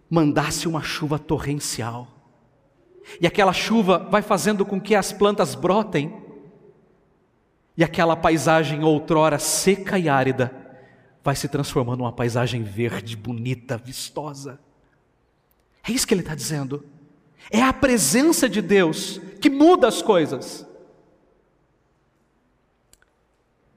[0.09, 2.07] mandasse uma chuva torrencial.
[3.19, 6.21] E aquela chuva vai fazendo com que as plantas brotem.
[7.75, 10.51] E aquela paisagem outrora seca e árida
[11.23, 14.59] vai se transformando numa paisagem verde, bonita, vistosa.
[15.87, 16.85] É isso que ele está dizendo.
[17.51, 20.65] É a presença de Deus que muda as coisas.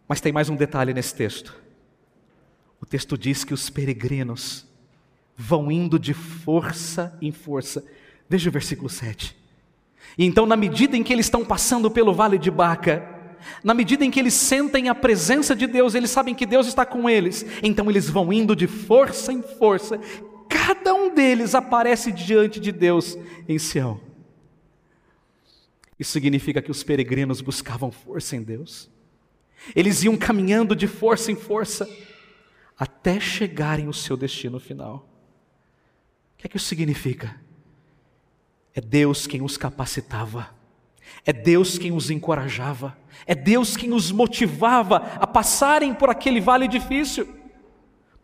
[0.08, 1.60] Mas tem mais um detalhe nesse texto.
[2.80, 4.66] O texto diz que os peregrinos
[5.36, 7.84] vão indo de força em força.
[8.28, 9.36] Veja o versículo 7.
[10.16, 13.16] E então, na medida em que eles estão passando pelo vale de Baca,
[13.62, 16.86] na medida em que eles sentem a presença de Deus, eles sabem que Deus está
[16.86, 20.00] com eles, então eles vão indo de força em força,
[20.48, 23.16] cada um deles aparece diante de Deus
[23.48, 24.00] em Sião.
[25.98, 28.90] Isso significa que os peregrinos buscavam força em Deus,
[29.74, 31.88] eles iam caminhando de força em força,
[32.78, 35.08] até chegarem ao seu destino final.
[36.34, 37.40] O que é que isso significa?
[38.74, 40.54] É Deus quem os capacitava
[41.24, 46.68] é Deus quem os encorajava, é Deus quem os motivava a passarem por aquele vale
[46.68, 47.28] difícil,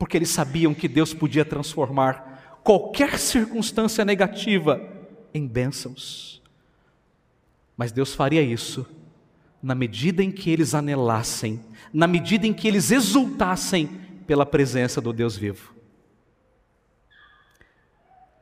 [0.02, 4.82] porque eles sabiam que Deus podia transformar qualquer circunstância negativa
[5.32, 6.42] em bênçãos.
[7.76, 8.84] Mas Deus faria isso
[9.62, 13.86] na medida em que eles anelassem, na medida em que eles exultassem
[14.26, 15.72] pela presença do Deus vivo.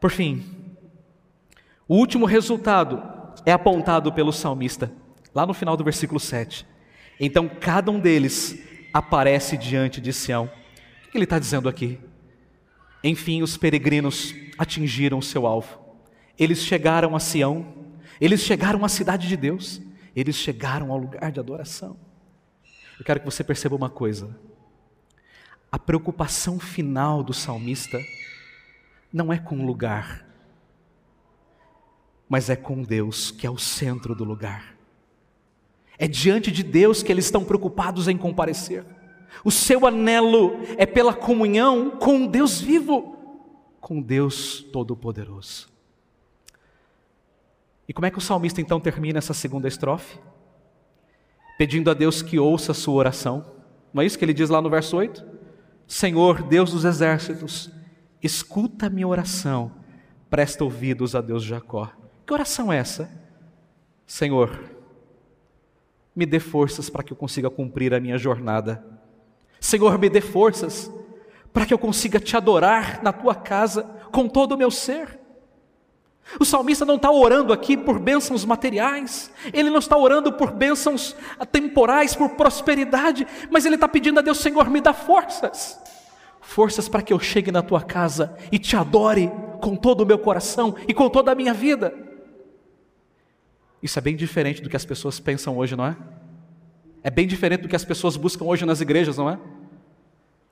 [0.01, 0.43] Por fim,
[1.87, 3.03] o último resultado
[3.45, 4.91] é apontado pelo salmista,
[5.35, 6.67] lá no final do versículo 7.
[7.21, 8.59] Então cada um deles
[8.95, 10.51] aparece diante de Sião.
[11.11, 11.99] Que ele está dizendo aqui?
[13.03, 15.79] Enfim, os peregrinos atingiram o seu alvo.
[16.39, 17.75] Eles chegaram a Sião,
[18.21, 19.81] eles chegaram à cidade de Deus,
[20.15, 21.97] eles chegaram ao lugar de adoração.
[22.99, 24.37] Eu quero que você perceba uma coisa:
[25.73, 27.99] a preocupação final do salmista
[29.13, 30.27] não é com o lugar,
[32.29, 34.77] mas é com Deus que é o centro do lugar.
[35.99, 38.85] É diante de Deus que eles estão preocupados em comparecer.
[39.45, 43.17] O seu anelo é pela comunhão com Deus vivo,
[43.81, 45.69] com Deus Todo-Poderoso.
[47.89, 50.19] E como é que o salmista então termina essa segunda estrofe?
[51.59, 53.45] Pedindo a Deus que ouça a sua oração.
[53.93, 55.27] Não é isso que ele diz lá no verso 8?
[55.87, 57.69] Senhor, Deus dos exércitos,
[58.23, 59.73] escuta a minha oração,
[60.31, 61.91] presta ouvidos a Deus de Jacó.
[62.25, 63.11] Que oração é essa?
[64.07, 64.71] Senhor,
[66.15, 68.85] me dê forças para que eu consiga cumprir a minha jornada.
[69.61, 70.91] Senhor, me dê forças
[71.53, 75.21] para que eu consiga te adorar na tua casa com todo o meu ser.
[76.39, 81.17] O salmista não está orando aqui por bênçãos materiais, ele não está orando por bênçãos
[81.51, 85.81] temporais, por prosperidade, mas ele está pedindo a Deus, Senhor, me dá forças,
[86.41, 89.31] forças para que eu chegue na tua casa e te adore
[89.61, 91.93] com todo o meu coração e com toda a minha vida.
[93.83, 95.97] Isso é bem diferente do que as pessoas pensam hoje, não é?
[97.03, 99.39] É bem diferente do que as pessoas buscam hoje nas igrejas, não é?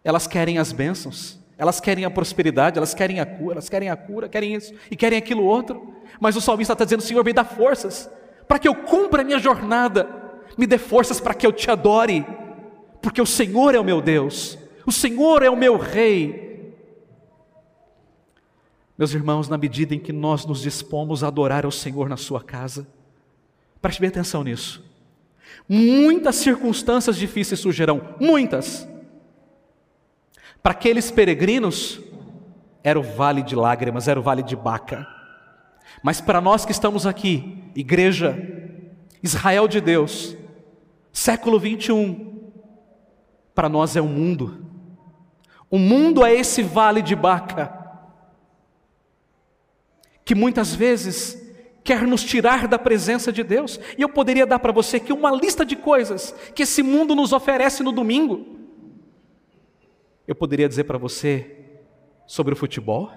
[0.03, 3.97] Elas querem as bênçãos, elas querem a prosperidade, elas querem a cura, elas querem a
[3.97, 5.95] cura, querem isso e querem aquilo outro.
[6.21, 8.09] Mas o salmista está dizendo: Senhor, me dá forças
[8.47, 10.09] para que eu cumpra a minha jornada,
[10.57, 12.25] me dê forças para que eu te adore,
[13.03, 16.49] porque o Senhor é o meu Deus, o Senhor é o meu Rei.
[18.97, 22.43] Meus irmãos, na medida em que nós nos dispomos a adorar ao Senhor na Sua
[22.43, 22.87] casa,
[23.81, 24.88] preste bem atenção nisso.
[25.69, 28.89] Muitas circunstâncias difíceis surgirão, muitas.
[30.63, 32.01] Para aqueles peregrinos,
[32.83, 35.07] era o vale de lágrimas, era o vale de Baca.
[36.03, 38.37] Mas para nós que estamos aqui, igreja,
[39.23, 40.37] Israel de Deus,
[41.13, 42.51] século 21,
[43.55, 44.67] para nós é o um mundo.
[45.71, 47.77] O mundo é esse vale de Baca,
[50.25, 51.48] que muitas vezes
[51.89, 53.81] quer nos tirar da presença de Deus.
[53.97, 57.33] E eu poderia dar para você aqui uma lista de coisas que esse mundo nos
[57.33, 58.59] oferece no domingo.
[60.27, 61.65] Eu poderia dizer para você
[62.27, 63.11] sobre o futebol.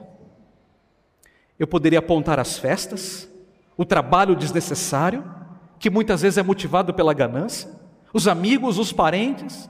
[1.59, 3.29] Eu poderia apontar as festas,
[3.75, 5.29] o trabalho desnecessário,
[5.77, 7.69] que muitas vezes é motivado pela ganância,
[8.13, 9.69] os amigos, os parentes.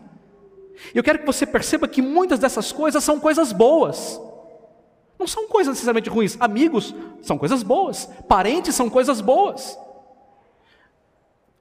[0.94, 4.22] Eu quero que você perceba que muitas dessas coisas são coisas boas.
[5.22, 6.36] Não são coisas necessariamente ruins.
[6.40, 8.08] Amigos são coisas boas.
[8.28, 9.78] Parentes são coisas boas.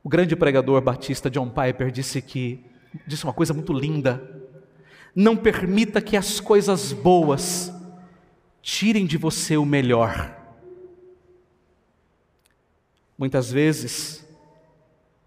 [0.03, 2.65] O grande pregador batista John Piper disse que
[3.07, 4.19] disse uma coisa muito linda.
[5.15, 7.71] Não permita que as coisas boas
[8.63, 10.35] tirem de você o melhor.
[13.19, 14.27] Muitas vezes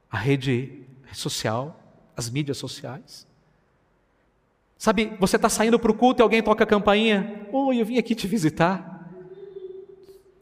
[0.10, 1.80] a rede social,
[2.18, 3.28] as mídias sociais,
[4.84, 7.48] Sabe, você está saindo para o culto e alguém toca a campainha.
[7.54, 9.08] Oi, eu vim aqui te visitar.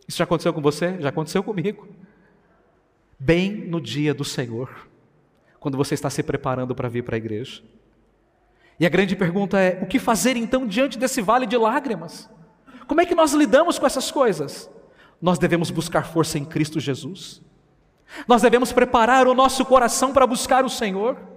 [0.08, 1.00] Isso já aconteceu com você?
[1.00, 1.88] Já aconteceu comigo.
[3.20, 4.89] Bem no dia do Senhor,
[5.60, 7.62] quando você está se preparando para vir para a igreja.
[8.80, 12.28] E a grande pergunta é: o que fazer então diante desse vale de lágrimas?
[12.88, 14.68] Como é que nós lidamos com essas coisas?
[15.22, 17.44] Nós devemos buscar força em Cristo Jesus.
[18.28, 21.31] Nós devemos preparar o nosso coração para buscar o Senhor.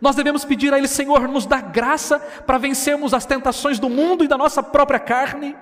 [0.00, 4.24] Nós devemos pedir a Ele, Senhor, nos dá graça para vencermos as tentações do mundo
[4.24, 5.56] e da nossa própria carne.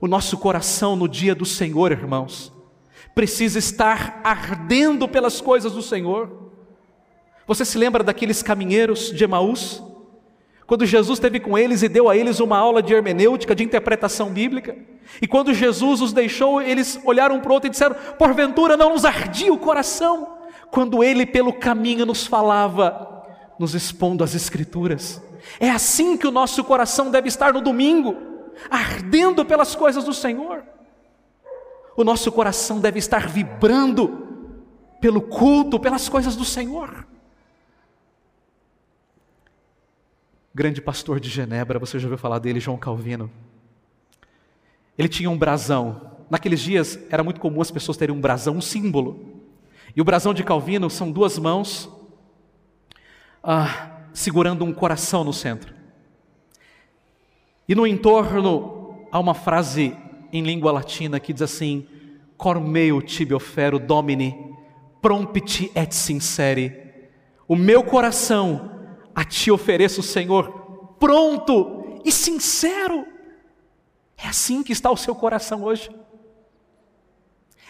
[0.00, 2.52] O nosso coração no dia do Senhor, irmãos,
[3.14, 6.52] precisa estar ardendo pelas coisas do Senhor.
[7.46, 9.82] Você se lembra daqueles caminheiros de Emaús?
[10.66, 14.30] Quando Jesus esteve com eles e deu a eles uma aula de hermenêutica, de interpretação
[14.30, 14.76] bíblica,
[15.20, 19.04] e quando Jesus os deixou, eles olharam para o outro e disseram: Porventura não nos
[19.04, 20.37] ardia o coração
[20.70, 23.24] quando ele pelo caminho nos falava,
[23.58, 25.22] nos expondo as Escrituras.
[25.58, 28.16] É assim que o nosso coração deve estar no domingo,
[28.70, 30.62] ardendo pelas coisas do Senhor.
[31.96, 34.28] O nosso coração deve estar vibrando
[35.00, 37.06] pelo culto, pelas coisas do Senhor.
[40.54, 43.30] Grande pastor de Genebra, você já ouviu falar dele, João Calvino.
[44.96, 46.16] Ele tinha um brasão.
[46.28, 49.37] Naqueles dias era muito comum as pessoas terem um brasão, um símbolo.
[49.98, 51.90] E o brasão de Calvino são duas mãos
[53.42, 55.74] ah, segurando um coração no centro.
[57.68, 59.96] E no entorno há uma frase
[60.32, 61.84] em língua latina que diz assim:
[62.36, 64.54] Cor meu tibi ofero domini,
[65.02, 66.94] prompti et sincere.
[67.48, 68.70] O meu coração
[69.12, 73.04] a ti ofereço, Senhor, pronto e sincero.
[74.16, 75.90] É assim que está o seu coração hoje.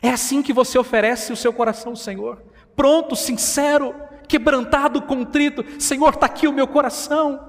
[0.00, 2.42] É assim que você oferece o seu coração ao Senhor,
[2.76, 3.94] pronto, sincero,
[4.28, 7.46] quebrantado, contrito: Senhor, está aqui o meu coração.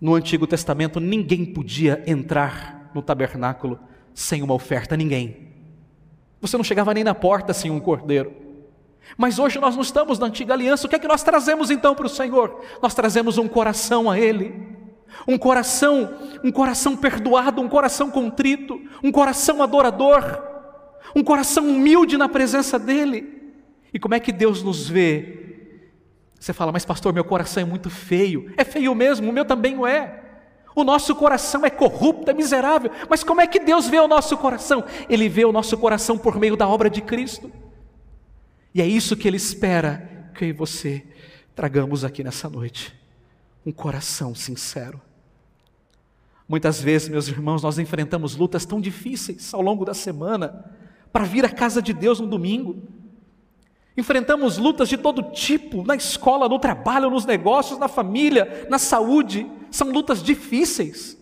[0.00, 3.78] No Antigo Testamento, ninguém podia entrar no tabernáculo
[4.14, 5.52] sem uma oferta, ninguém.
[6.40, 8.32] Você não chegava nem na porta sem um cordeiro.
[9.16, 11.94] Mas hoje nós não estamos na antiga aliança, o que é que nós trazemos então
[11.94, 12.64] para o Senhor?
[12.80, 14.81] Nós trazemos um coração a Ele
[15.26, 20.42] um coração, um coração perdoado, um coração contrito, um coração adorador,
[21.14, 23.52] um coração humilde na presença dEle.
[23.92, 25.38] E como é que Deus nos vê?
[26.38, 28.52] Você fala, mas pastor, meu coração é muito feio.
[28.56, 30.20] É feio mesmo, o meu também o é.
[30.74, 32.90] O nosso coração é corrupto, é miserável.
[33.08, 34.84] Mas como é que Deus vê o nosso coração?
[35.08, 37.52] Ele vê o nosso coração por meio da obra de Cristo.
[38.74, 41.04] E é isso que Ele espera que eu e você
[41.54, 43.01] tragamos aqui nessa noite
[43.64, 45.00] um coração sincero.
[46.48, 50.64] Muitas vezes, meus irmãos, nós enfrentamos lutas tão difíceis ao longo da semana
[51.12, 52.82] para vir à casa de Deus no domingo.
[53.96, 59.46] Enfrentamos lutas de todo tipo, na escola, no trabalho, nos negócios, na família, na saúde.
[59.70, 61.18] São lutas difíceis,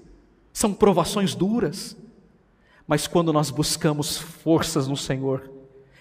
[0.52, 1.96] são provações duras.
[2.86, 5.50] Mas quando nós buscamos forças no Senhor,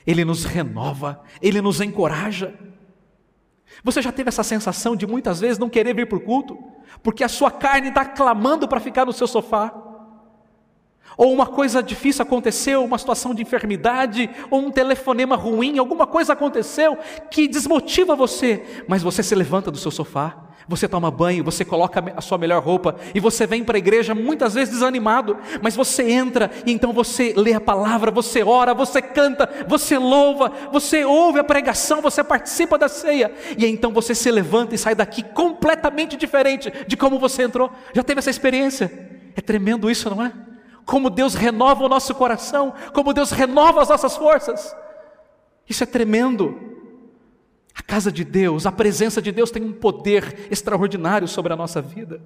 [0.08, 2.54] Ele nos renova, Ele nos encoraja.
[3.84, 6.57] Você já teve essa sensação de muitas vezes não querer vir para o culto,
[7.01, 9.89] porque a sua carne está clamando para ficar no seu sofá?
[11.20, 16.32] Ou uma coisa difícil aconteceu, uma situação de enfermidade, ou um telefonema ruim, alguma coisa
[16.32, 16.97] aconteceu
[17.30, 22.13] que desmotiva você, mas você se levanta do seu sofá você toma banho, você coloca
[22.15, 26.11] a sua melhor roupa e você vem para a igreja muitas vezes desanimado, mas você
[26.11, 31.39] entra e então você lê a palavra, você ora, você canta, você louva, você ouve
[31.39, 36.15] a pregação, você participa da ceia e então você se levanta e sai daqui completamente
[36.15, 37.72] diferente de como você entrou.
[37.91, 38.91] Já teve essa experiência?
[39.36, 40.32] É tremendo isso, não é?
[40.90, 44.76] Como Deus renova o nosso coração, como Deus renova as nossas forças.
[45.70, 46.60] Isso é tremendo.
[47.76, 51.80] A casa de Deus, a presença de Deus tem um poder extraordinário sobre a nossa
[51.80, 52.20] vida.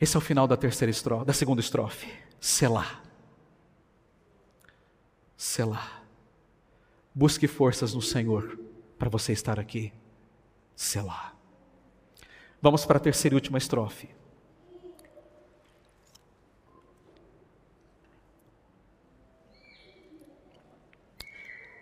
[0.00, 2.06] Esse é o final da terceira estrofe, da segunda estrofe.
[2.38, 3.00] Selá.
[5.36, 6.02] Selá.
[7.12, 8.62] Busque forças no Senhor
[8.98, 9.92] para você estar aqui.
[10.74, 11.34] Selá.
[12.60, 14.08] Vamos para a terceira e última estrofe.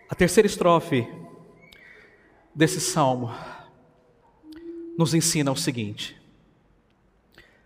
[0.09, 1.07] A terceira estrofe
[2.53, 3.33] desse salmo
[4.95, 6.21] nos ensina o seguinte: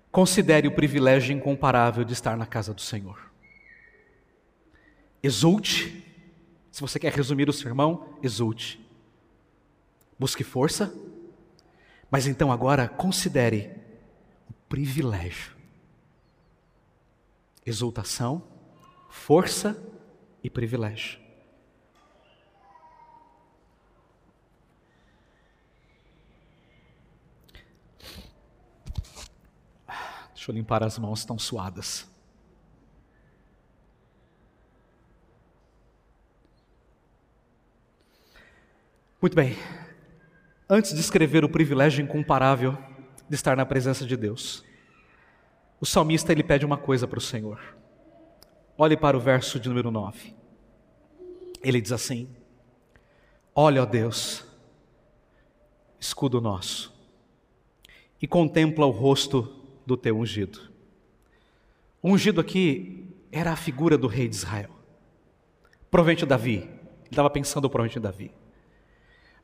[0.10, 3.20] considere o privilégio incomparável de estar na casa do Senhor.
[5.22, 6.06] Exulte,
[6.72, 8.87] se você quer resumir o sermão, exulte.
[10.20, 10.94] Busque força,
[12.10, 13.72] mas então agora considere
[14.50, 15.56] o privilégio.
[17.66, 18.44] Exultação,
[19.10, 19.78] força
[20.44, 21.20] e privilégio.
[30.34, 32.10] Deixa eu limpar as mãos tão suadas.
[39.22, 39.58] Muito bem.
[40.70, 42.78] Antes de escrever o privilégio incomparável
[43.30, 44.66] de estar na presença de Deus,
[45.80, 47.58] o salmista ele pede uma coisa para o Senhor.
[48.78, 50.36] Olhe para o verso de número 9.
[51.64, 52.28] Ele diz assim:
[53.56, 54.46] Olha, ó Deus,
[55.98, 56.94] escudo nosso,
[58.22, 59.56] e contempla o rosto
[59.86, 60.60] do teu ungido.
[62.02, 64.72] O ungido aqui era a figura do rei de Israel.
[65.90, 66.58] Provavelmente Davi.
[66.58, 68.47] Ele estava pensando provavelmente em Davi.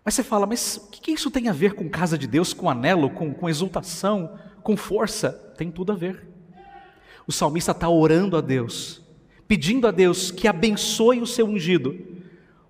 [0.04, 2.70] Mas você fala, mas o que isso tem a ver com casa de Deus, com
[2.70, 5.32] anelo, com, com exultação, com força?
[5.58, 6.28] Tem tudo a ver.
[7.26, 9.02] O salmista está orando a Deus,
[9.48, 11.98] pedindo a Deus que abençoe o seu ungido,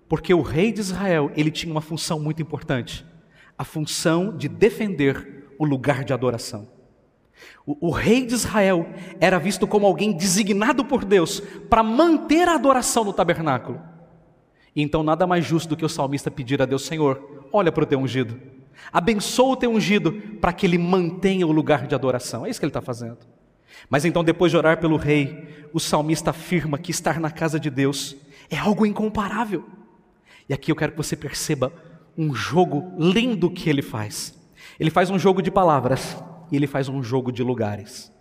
[0.08, 3.04] porque o rei de Israel ele tinha uma função muito importante,
[3.58, 6.68] a função de defender o lugar de adoração.
[7.66, 8.86] O, o, rei de Israel
[9.20, 13.80] era visto como alguém designado por Deus para manter a adoração no tabernáculo.
[14.76, 17.86] Então, nada mais justo do que o salmista pedir a Deus: Senhor, olha para o
[17.86, 18.40] teu ungido,
[18.92, 22.44] abençoa o teu ungido para que ele mantenha o lugar de adoração.
[22.44, 23.18] É isso que ele está fazendo.
[23.88, 27.70] Mas então, depois de orar pelo rei, o salmista afirma que estar na casa de
[27.70, 28.16] Deus
[28.50, 29.64] é algo incomparável.
[30.48, 31.72] E aqui eu quero que você perceba
[32.16, 34.38] um jogo lindo que ele faz.
[34.78, 36.16] Ele faz um jogo de palavras
[36.50, 38.12] e ele faz um jogo de lugares.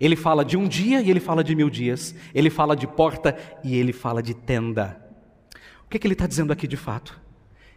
[0.00, 2.14] Ele fala de um dia e ele fala de mil dias.
[2.34, 5.05] Ele fala de porta e ele fala de tenda.
[5.86, 7.18] O que, é que ele está dizendo aqui de fato?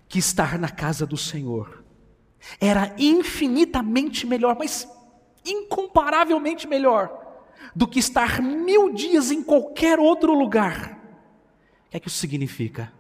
[0.07, 1.84] Que estar na casa do Senhor
[2.60, 4.88] era infinitamente melhor, mas
[5.45, 7.12] incomparavelmente melhor,
[7.76, 10.97] do que estar mil dias em qualquer outro lugar.
[11.88, 12.91] O que é que isso significa?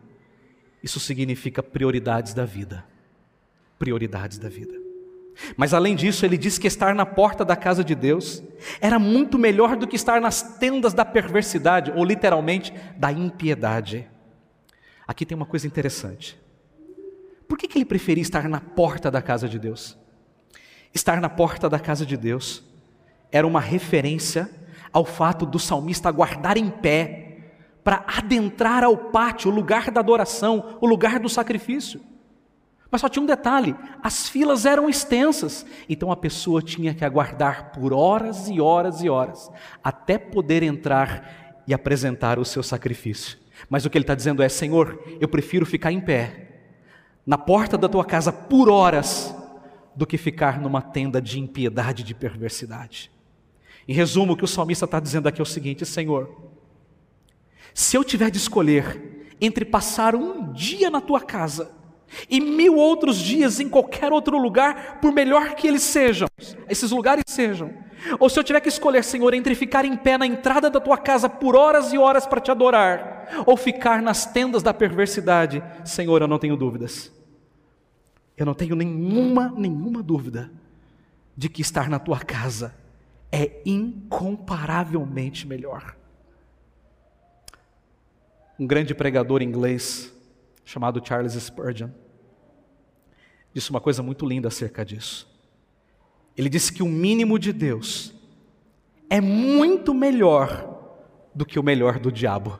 [0.83, 2.85] Isso significa prioridades da vida.
[3.77, 4.73] Prioridades da vida.
[5.55, 8.43] Mas além disso, ele diz que estar na porta da casa de Deus
[8.81, 14.07] era muito melhor do que estar nas tendas da perversidade, ou literalmente da impiedade.
[15.09, 16.39] Aqui tem uma coisa interessante.
[17.47, 19.97] Por que, que ele preferia estar na porta da casa de Deus?
[20.93, 22.63] Estar na porta da casa de Deus
[23.31, 24.47] era uma referência
[24.93, 27.39] ao fato do salmista guardar em pé
[27.83, 31.99] para adentrar ao pátio, o lugar da adoração, o lugar do sacrifício.
[32.91, 37.71] Mas só tinha um detalhe: as filas eram extensas, então a pessoa tinha que aguardar
[37.71, 39.49] por horas e horas e horas
[39.83, 43.38] até poder entrar e apresentar o seu sacrifício.
[43.67, 46.47] Mas o que ele está dizendo é: Senhor, eu prefiro ficar em pé
[47.25, 49.35] na porta da tua casa por horas
[49.95, 53.11] do que ficar numa tenda de impiedade e de perversidade.
[53.87, 56.29] Em resumo, o que o salmista está dizendo aqui é o seguinte: Senhor,
[57.73, 61.78] se eu tiver de escolher entre passar um dia na tua casa
[62.29, 66.27] e mil outros dias em qualquer outro lugar, por melhor que eles sejam,
[66.67, 67.73] esses lugares sejam,
[68.19, 70.97] ou se eu tiver que escolher, Senhor, entre ficar em pé na entrada da tua
[70.97, 76.21] casa por horas e horas para te adorar, ou ficar nas tendas da perversidade, Senhor,
[76.21, 77.11] eu não tenho dúvidas.
[78.37, 80.49] Eu não tenho nenhuma, nenhuma dúvida
[81.35, 82.73] de que estar na tua casa
[83.31, 85.95] é incomparavelmente melhor.
[88.57, 90.13] Um grande pregador inglês
[90.69, 91.89] chamado Charles Spurgeon
[93.51, 95.27] disse uma coisa muito linda acerca disso.
[96.37, 98.13] Ele disse que o mínimo de Deus
[99.09, 100.79] é muito melhor
[101.33, 102.59] do que o melhor do diabo.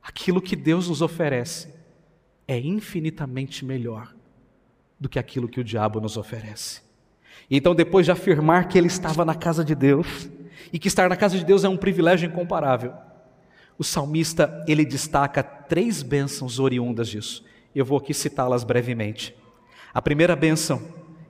[0.00, 1.74] Aquilo que Deus nos oferece
[2.46, 4.14] é infinitamente melhor
[5.00, 6.80] do que aquilo que o diabo nos oferece.
[7.50, 10.30] Então, depois de afirmar que ele estava na casa de Deus
[10.72, 12.94] e que estar na casa de Deus é um privilégio incomparável,
[13.80, 17.42] o salmista ele destaca três bênçãos oriundas disso.
[17.74, 19.34] Eu vou aqui citá-las brevemente.
[19.94, 20.82] A primeira bênção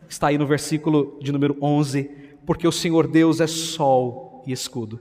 [0.09, 2.11] está aí no versículo de número 11,
[2.45, 4.99] porque o Senhor Deus é sol e escudo.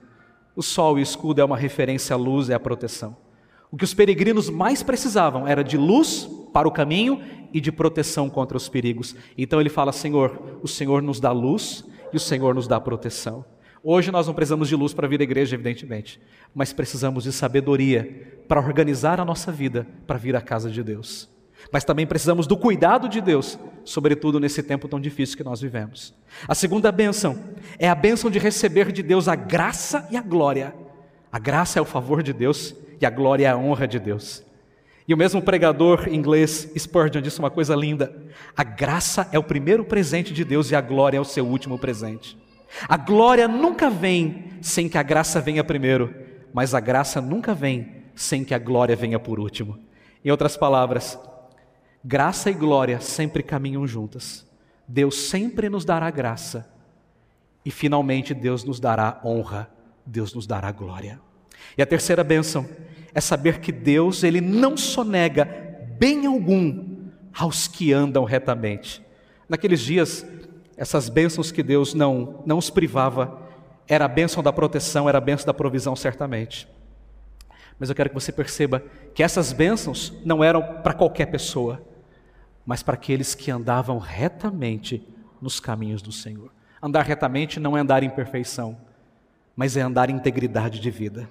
[0.55, 3.17] O sol e escudo é uma referência à luz e à proteção.
[3.71, 7.19] O que os peregrinos mais precisavam era de luz para o caminho
[7.51, 9.15] e de proteção contra os perigos.
[9.35, 11.83] Então ele fala: Senhor, o Senhor nos dá luz
[12.13, 13.43] e o Senhor nos dá proteção.
[13.83, 16.19] Hoje nós não precisamos de luz para vir à igreja, evidentemente,
[16.53, 21.29] mas precisamos de sabedoria para organizar a nossa vida para vir à casa de Deus.
[21.71, 26.13] Mas também precisamos do cuidado de Deus, sobretudo nesse tempo tão difícil que nós vivemos.
[26.47, 27.37] A segunda bênção
[27.77, 30.73] é a bênção de receber de Deus a graça e a glória.
[31.31, 34.43] A graça é o favor de Deus e a glória é a honra de Deus.
[35.07, 38.15] E o mesmo pregador inglês Spurgeon disse uma coisa linda:
[38.55, 41.77] a graça é o primeiro presente de Deus e a glória é o seu último
[41.77, 42.37] presente.
[42.87, 46.13] A glória nunca vem sem que a graça venha primeiro,
[46.53, 49.79] mas a graça nunca vem sem que a glória venha por último.
[50.23, 51.17] Em outras palavras,
[52.03, 54.47] graça e glória sempre caminham juntas.
[54.87, 56.69] Deus sempre nos dará graça
[57.63, 59.69] e finalmente Deus nos dará honra,
[60.05, 61.19] Deus nos dará glória.
[61.77, 62.67] E a terceira bênção
[63.13, 65.45] é saber que Deus, ele não sonega
[65.97, 66.97] bem algum
[67.33, 69.01] aos que andam retamente.
[69.47, 70.25] Naqueles dias,
[70.79, 73.37] essas bênçãos que Deus não, não os privava,
[73.85, 76.69] era a bênção da proteção, era a bênção da provisão, certamente.
[77.77, 78.81] Mas eu quero que você perceba
[79.13, 81.85] que essas bênçãos não eram para qualquer pessoa,
[82.65, 85.05] mas para aqueles que andavam retamente
[85.41, 86.49] nos caminhos do Senhor.
[86.81, 88.77] Andar retamente não é andar em perfeição,
[89.57, 91.29] mas é andar em integridade de vida.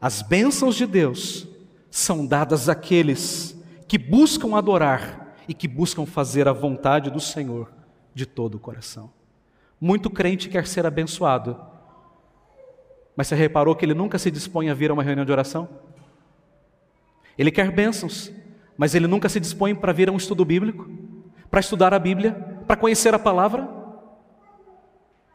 [0.00, 1.48] As bênçãos de Deus
[1.90, 7.81] são dadas àqueles que buscam adorar e que buscam fazer a vontade do Senhor
[8.14, 9.10] de todo o coração.
[9.80, 11.56] Muito crente quer ser abençoado,
[13.16, 15.68] mas você reparou que ele nunca se dispõe a vir a uma reunião de oração?
[17.36, 18.32] Ele quer bênçãos,
[18.76, 20.88] mas ele nunca se dispõe para vir a um estudo bíblico,
[21.50, 22.32] para estudar a Bíblia,
[22.66, 23.68] para conhecer a palavra.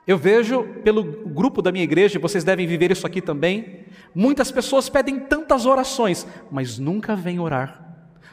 [0.08, 3.86] Eu vejo pelo grupo da minha igreja, vocês devem viver isso aqui também.
[4.16, 7.84] Muitas pessoas pedem tantas orações, mas nunca vêm orar.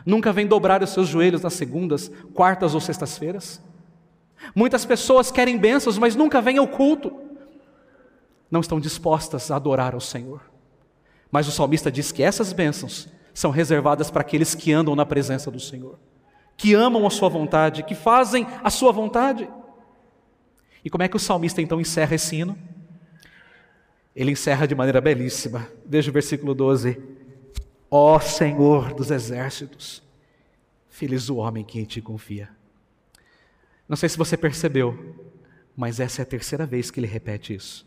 [0.07, 3.61] Nunca vêm dobrar os seus joelhos nas segundas, quartas ou sextas-feiras.
[4.55, 7.13] Muitas pessoas querem bênçãos, mas nunca vêm ao culto.
[8.51, 10.43] Não estão dispostas a adorar ao Senhor.
[11.31, 15.51] Mas o salmista diz que essas bênçãos são reservadas para aqueles que andam na presença
[15.51, 15.99] do Senhor,
[16.57, 19.49] que amam a Sua vontade, que fazem a Sua vontade.
[20.85, 22.57] E como é que o salmista então encerra esse hino?
[24.15, 25.67] Ele encerra de maneira belíssima.
[25.85, 27.03] Veja o versículo 12.
[27.91, 30.03] Ó Senhor dos exércitos,
[30.89, 32.49] feliz o homem que em ti confia.
[33.89, 35.17] Não sei se você percebeu,
[35.77, 37.87] mas essa é a terceira vez que ele repete isso.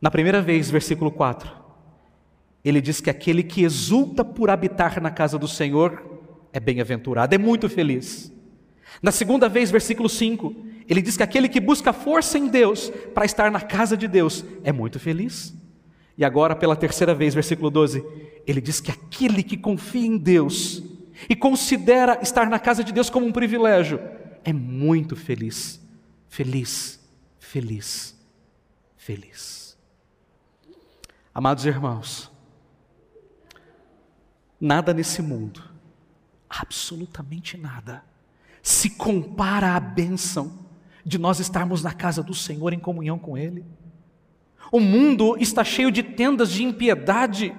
[0.00, 1.50] Na primeira vez, versículo 4,
[2.64, 6.02] ele diz que aquele que exulta por habitar na casa do Senhor
[6.52, 8.32] é bem-aventurado, é muito feliz.
[9.02, 10.54] Na segunda vez, versículo 5,
[10.88, 14.44] ele diz que aquele que busca força em Deus para estar na casa de Deus
[14.64, 15.54] é muito feliz.
[16.18, 18.04] E agora, pela terceira vez, versículo 12,
[18.46, 20.82] ele diz que aquele que confia em Deus
[21.28, 24.00] e considera estar na casa de Deus como um privilégio
[24.44, 25.80] é muito feliz.
[26.28, 27.00] Feliz,
[27.38, 28.16] feliz,
[28.96, 29.76] feliz.
[31.34, 32.30] Amados irmãos,
[34.60, 35.62] nada nesse mundo,
[36.48, 38.04] absolutamente nada,
[38.62, 40.66] se compara à bênção
[41.04, 43.64] de nós estarmos na casa do Senhor em comunhão com Ele.
[44.70, 47.54] O mundo está cheio de tendas de impiedade,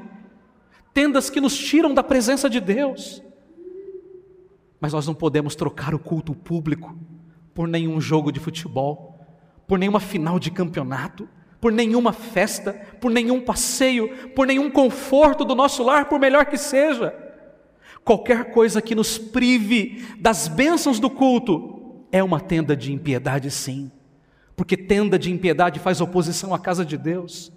[0.94, 3.22] tendas que nos tiram da presença de Deus.
[4.82, 6.98] Mas nós não podemos trocar o culto público
[7.54, 9.24] por nenhum jogo de futebol,
[9.68, 11.30] por nenhuma final de campeonato,
[11.62, 16.58] por nenhuma festa, por nenhum passeio, por nenhum conforto do nosso lar, por melhor que
[16.58, 17.14] seja.
[18.04, 23.92] Qualquer coisa que nos prive das bênçãos do culto é uma tenda de impiedade, sim,
[24.56, 27.52] porque tenda de impiedade faz oposição à casa de Deus.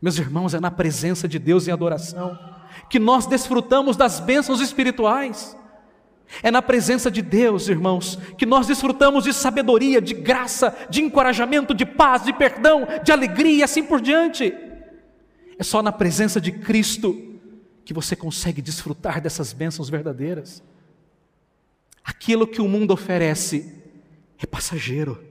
[0.00, 2.38] Meus irmãos, é na presença de Deus em adoração
[2.88, 5.56] que nós desfrutamos das bênçãos espirituais.
[6.42, 11.74] É na presença de Deus, irmãos, que nós desfrutamos de sabedoria, de graça, de encorajamento,
[11.74, 14.54] de paz, de perdão, de alegria e assim por diante.
[15.58, 17.38] É só na presença de Cristo
[17.84, 20.62] que você consegue desfrutar dessas bênçãos verdadeiras.
[22.04, 23.74] Aquilo que o mundo oferece
[24.38, 25.22] é passageiro,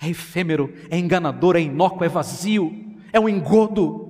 [0.00, 4.09] é efêmero, é enganador, é inócuo, é vazio, é um engodo.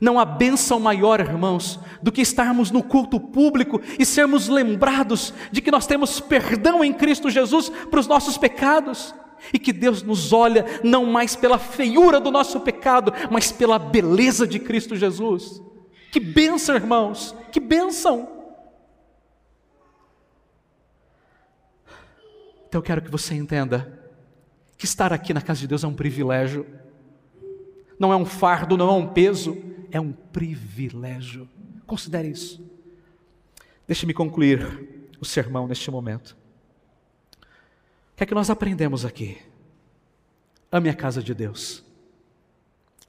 [0.00, 5.60] Não há bênção maior, irmãos, do que estarmos no culto público e sermos lembrados de
[5.60, 9.14] que nós temos perdão em Cristo Jesus para os nossos pecados
[9.52, 14.46] e que Deus nos olha não mais pela feiura do nosso pecado, mas pela beleza
[14.46, 15.62] de Cristo Jesus.
[16.10, 18.28] Que bênção, irmãos, que bênção!
[22.68, 24.00] Então eu quero que você entenda
[24.76, 26.66] que estar aqui na casa de Deus é um privilégio,
[27.98, 29.56] não é um fardo, não é um peso,
[29.90, 31.48] é um privilégio.
[31.86, 32.64] Considere isso.
[33.86, 36.36] Deixe-me concluir o sermão neste momento.
[38.12, 39.38] O que é que nós aprendemos aqui?
[40.70, 41.84] Ame a casa de Deus.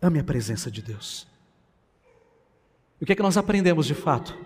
[0.01, 1.27] Ame a presença de Deus.
[3.01, 4.37] O que é que nós aprendemos de fato?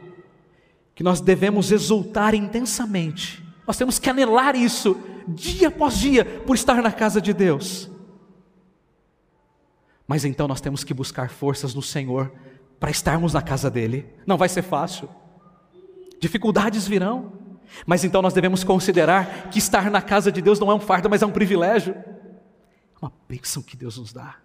[0.96, 3.44] Que nós devemos exultar intensamente.
[3.66, 7.90] Nós temos que anelar isso dia após dia por estar na casa de Deus.
[10.10, 12.34] Mas então nós temos que buscar forças no Senhor
[12.80, 14.08] para estarmos na casa dele.
[14.26, 15.08] Não vai ser fácil.
[16.20, 17.32] Dificuldades virão.
[17.86, 21.12] Mas então nós devemos considerar que estar na casa de Deus não é um fardo,
[21.12, 21.94] mas é um privilégio.
[21.94, 24.38] É uma bênção que Deus nos dá.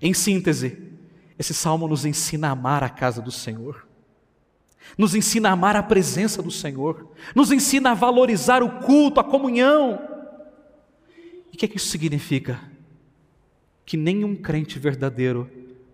[0.00, 0.94] Em síntese,
[1.38, 3.86] esse salmo nos ensina a amar a casa do Senhor,
[4.96, 9.24] nos ensina a amar a presença do Senhor, nos ensina a valorizar o culto, a
[9.24, 10.00] comunhão.
[11.52, 12.74] E o que, é que isso significa?
[13.86, 15.48] Que nenhum crente verdadeiro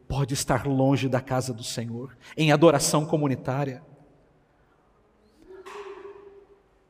[0.09, 3.83] pode estar longe da casa do Senhor, em adoração comunitária.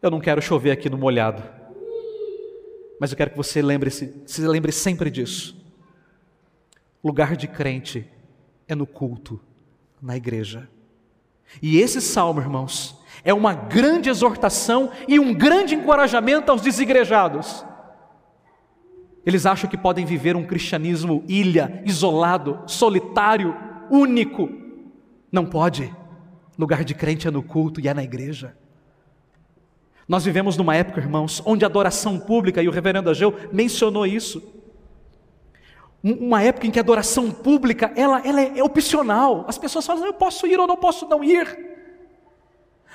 [0.00, 1.42] Eu não quero chover aqui no molhado,
[3.00, 5.61] mas eu quero que você lembre -se, se lembre sempre disso.
[7.03, 8.09] Lugar de crente
[8.68, 9.40] é no culto,
[10.00, 10.68] na igreja.
[11.61, 17.64] E esse salmo, irmãos, é uma grande exortação e um grande encorajamento aos desigrejados
[19.24, 23.54] eles acham que podem viver um cristianismo ilha, isolado, solitário,
[23.90, 24.48] único.
[25.30, 25.94] Não pode.
[26.58, 28.56] Lugar de crente é no culto e é na igreja.
[30.08, 34.42] Nós vivemos numa época, irmãos, onde a adoração pública, e o reverendo Ageu mencionou isso,
[36.02, 39.44] uma época em que a adoração pública ela, ela é opcional.
[39.46, 41.71] As pessoas falam, eu posso ir ou não posso não ir.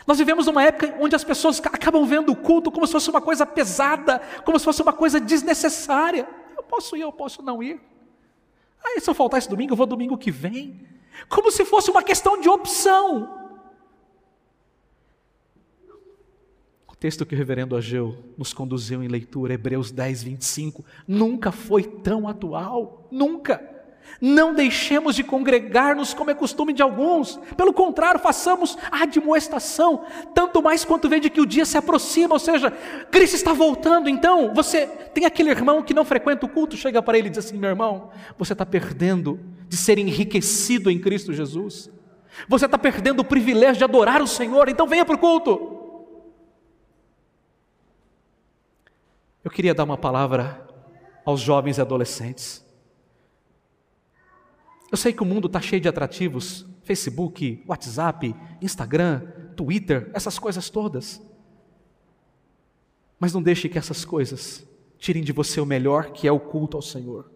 [0.08, 3.20] Nós vivemos numa época onde as pessoas acabam vendo o culto como se fosse uma
[3.20, 6.26] coisa pesada, como se fosse uma coisa desnecessária.
[6.56, 7.82] Eu posso ir, eu posso não ir.
[8.82, 10.80] Aí se eu faltar esse domingo, eu vou domingo que vem.
[11.28, 13.52] Como se fosse uma questão de opção.
[16.88, 21.84] O texto que o reverendo Ageu nos conduziu em leitura, Hebreus 10, 25, nunca foi
[21.84, 23.10] tão atual.
[23.12, 23.77] Nunca.
[24.20, 30.04] Não deixemos de congregar-nos como é costume de alguns, pelo contrário, façamos a admoestação,
[30.34, 32.72] tanto mais quanto vê de que o dia se aproxima, ou seja,
[33.12, 34.10] Cristo está voltando.
[34.10, 37.46] Então, você tem aquele irmão que não frequenta o culto, chega para ele e diz
[37.46, 41.92] assim: meu irmão, você está perdendo de ser enriquecido em Cristo Jesus,
[42.48, 45.78] você está perdendo o privilégio de adorar o Senhor, então venha para o culto.
[49.44, 50.68] Eu queria dar uma palavra
[51.24, 52.67] aos jovens e adolescentes.
[54.92, 59.22] Eu sei que o mundo está cheio de atrativos: Facebook, WhatsApp, Instagram,
[59.56, 61.22] Twitter, essas coisas todas.
[63.20, 64.66] Mas não deixe que essas coisas
[64.98, 67.32] tirem de você o melhor, que é o culto ao Senhor.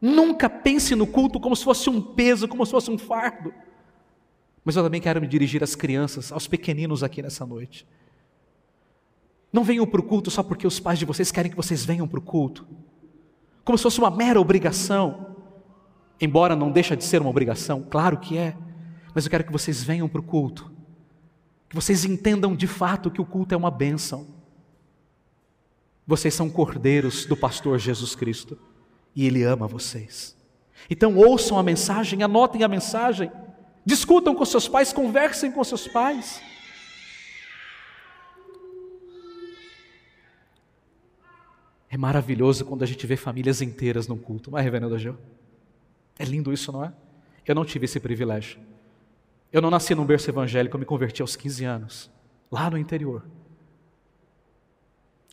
[0.00, 3.52] Nunca pense no culto como se fosse um peso, como se fosse um fardo.
[4.64, 7.86] Mas eu também quero me dirigir às crianças, aos pequeninos aqui nessa noite.
[9.52, 12.08] Não venham para o culto só porque os pais de vocês querem que vocês venham
[12.08, 12.66] para o culto,
[13.64, 15.33] como se fosse uma mera obrigação.
[16.24, 18.56] Embora não deixa de ser uma obrigação, claro que é,
[19.14, 20.72] mas eu quero que vocês venham para o culto,
[21.68, 24.26] que vocês entendam de fato que o culto é uma bênção.
[26.06, 28.58] Vocês são cordeiros do pastor Jesus Cristo
[29.14, 30.34] e Ele ama vocês.
[30.88, 33.30] Então ouçam a mensagem, anotem a mensagem,
[33.84, 36.40] discutam com seus pais, conversem com seus pais.
[41.90, 45.18] É maravilhoso quando a gente vê famílias inteiras no culto, não é, Reverendo Gil?
[46.18, 46.92] É lindo isso, não é?
[47.46, 48.58] Eu não tive esse privilégio.
[49.52, 52.10] Eu não nasci num berço evangélico, eu me converti aos 15 anos,
[52.50, 53.24] lá no interior.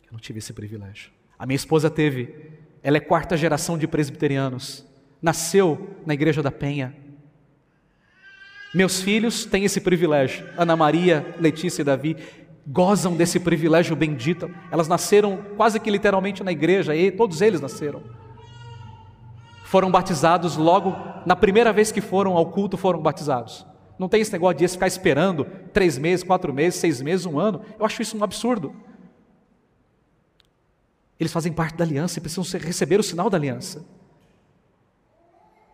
[0.06, 1.10] Eu não tive esse privilégio.
[1.38, 2.52] A minha esposa teve.
[2.82, 4.86] Ela é quarta geração de presbiterianos.
[5.20, 6.94] Nasceu na Igreja da Penha.
[8.74, 10.48] Meus filhos têm esse privilégio.
[10.56, 12.16] Ana Maria, Letícia e Davi
[12.66, 14.50] gozam desse privilégio bendito.
[14.70, 18.02] Elas nasceram quase que literalmente na igreja, e todos eles nasceram.
[19.72, 20.94] Foram batizados logo,
[21.24, 23.66] na primeira vez que foram ao culto, foram batizados.
[23.98, 27.64] Não tem esse negócio de ficar esperando três meses, quatro meses, seis meses, um ano.
[27.78, 28.76] Eu acho isso um absurdo.
[31.18, 33.82] Eles fazem parte da aliança e precisam receber o sinal da aliança.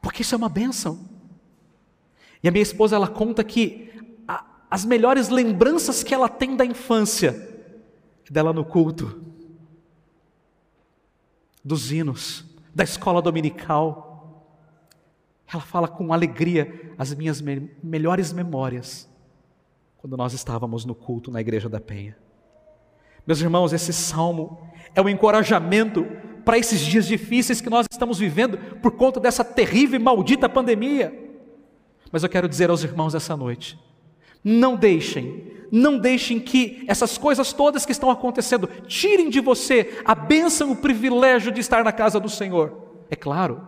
[0.01, 1.05] Porque isso é uma bênção.
[2.41, 3.91] E a minha esposa, ela conta que
[4.29, 7.67] a, as melhores lembranças que ela tem da infância
[8.31, 9.21] dela no culto,
[11.65, 12.47] dos hinos,
[12.79, 14.47] da escola dominical.
[15.53, 19.11] Ela fala com alegria as minhas me melhores memórias
[19.97, 22.17] quando nós estávamos no culto na igreja da Penha.
[23.27, 26.07] Meus irmãos, esse salmo é um encorajamento
[26.45, 31.13] para esses dias difíceis que nós estamos vivendo por conta dessa terrível e maldita pandemia.
[32.13, 33.77] Mas eu quero dizer aos irmãos essa noite:
[34.45, 40.15] não deixem, não deixem que essas coisas todas que estão acontecendo tirem de você a
[40.15, 43.05] bênção, o privilégio de estar na casa do Senhor.
[43.11, 43.67] É claro,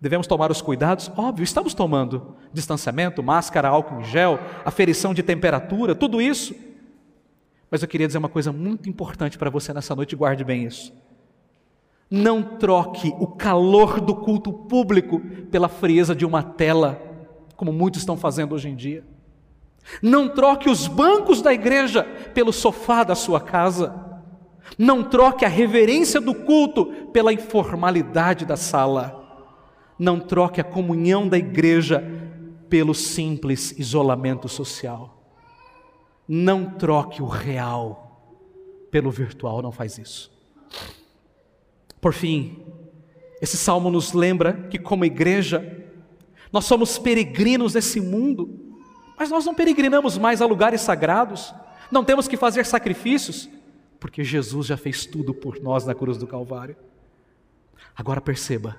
[0.00, 5.94] devemos tomar os cuidados, óbvio, estamos tomando distanciamento, máscara, álcool em gel, aferição de temperatura,
[5.94, 6.54] tudo isso.
[7.70, 10.92] Mas eu queria dizer uma coisa muito importante para você nessa noite, guarde bem isso.
[12.10, 17.02] Não troque o calor do culto público pela frieza de uma tela,
[17.56, 19.04] como muitos estão fazendo hoje em dia.
[20.02, 23.94] Não troque os bancos da igreja pelo sofá da sua casa.
[24.78, 29.22] Não troque a reverência do culto pela informalidade da sala.
[29.98, 32.04] Não troque a comunhão da igreja
[32.68, 35.16] pelo simples isolamento social.
[36.28, 38.06] Não troque o real
[38.90, 40.30] pelo virtual, não faz isso.
[42.00, 42.64] Por fim,
[43.40, 45.84] esse salmo nos lembra que, como igreja,
[46.52, 48.65] nós somos peregrinos nesse mundo,
[49.18, 51.54] mas nós não peregrinamos mais a lugares sagrados,
[51.90, 53.48] não temos que fazer sacrifícios,
[53.98, 56.76] porque Jesus já fez tudo por nós na cruz do Calvário.
[57.96, 58.76] Agora perceba,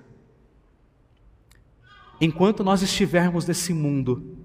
[2.21, 4.37] enquanto nós estivermos nesse mundo,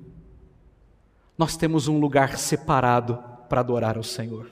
[1.36, 4.50] nós temos um lugar separado para adorar ao Senhor.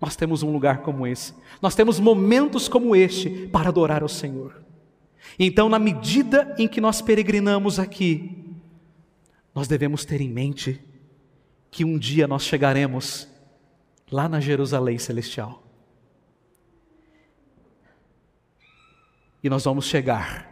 [0.00, 1.34] Nós temos um lugar como esse.
[1.60, 4.62] Nós temos momentos como este para adorar ao Senhor.
[5.38, 8.39] Então, na medida em que nós peregrinamos aqui,
[9.54, 10.80] nós devemos ter em mente
[11.70, 13.28] que um dia nós chegaremos
[14.10, 15.62] lá na Jerusalém celestial.
[19.42, 20.50] E nós vamos chegar,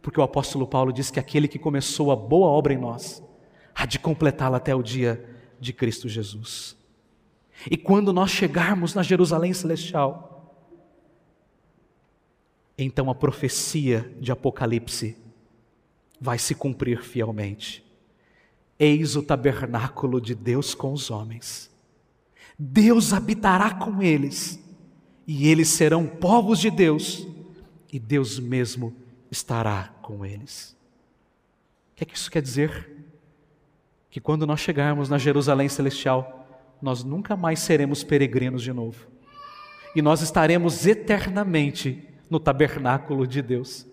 [0.00, 3.22] porque o apóstolo Paulo diz que aquele que começou a boa obra em nós,
[3.74, 5.24] há de completá-la até o dia
[5.60, 6.76] de Cristo Jesus.
[7.70, 10.54] E quando nós chegarmos na Jerusalém celestial,
[12.78, 15.16] então a profecia de Apocalipse
[16.20, 17.85] vai se cumprir fielmente.
[18.78, 21.70] Eis o tabernáculo de Deus com os homens.
[22.58, 24.58] Deus habitará com eles,
[25.26, 27.26] e eles serão povos de Deus,
[27.92, 28.94] e Deus mesmo
[29.30, 30.76] estará com eles.
[31.92, 33.06] O que é que isso quer dizer?
[34.10, 36.46] Que quando nós chegarmos na Jerusalém celestial,
[36.80, 39.06] nós nunca mais seremos peregrinos de novo.
[39.94, 43.86] E nós estaremos eternamente no tabernáculo de Deus.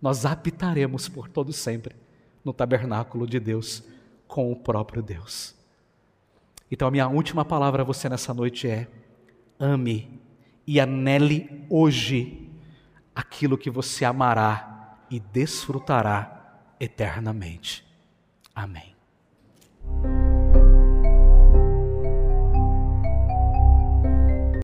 [0.00, 1.94] Nós habitaremos por todo sempre
[2.42, 3.82] no tabernáculo de Deus
[4.30, 5.54] com o próprio Deus.
[6.70, 8.86] Então a minha última palavra a você nessa noite é:
[9.58, 10.20] ame
[10.66, 12.48] e anele hoje
[13.14, 17.84] aquilo que você amará e desfrutará eternamente.
[18.54, 18.94] Amém.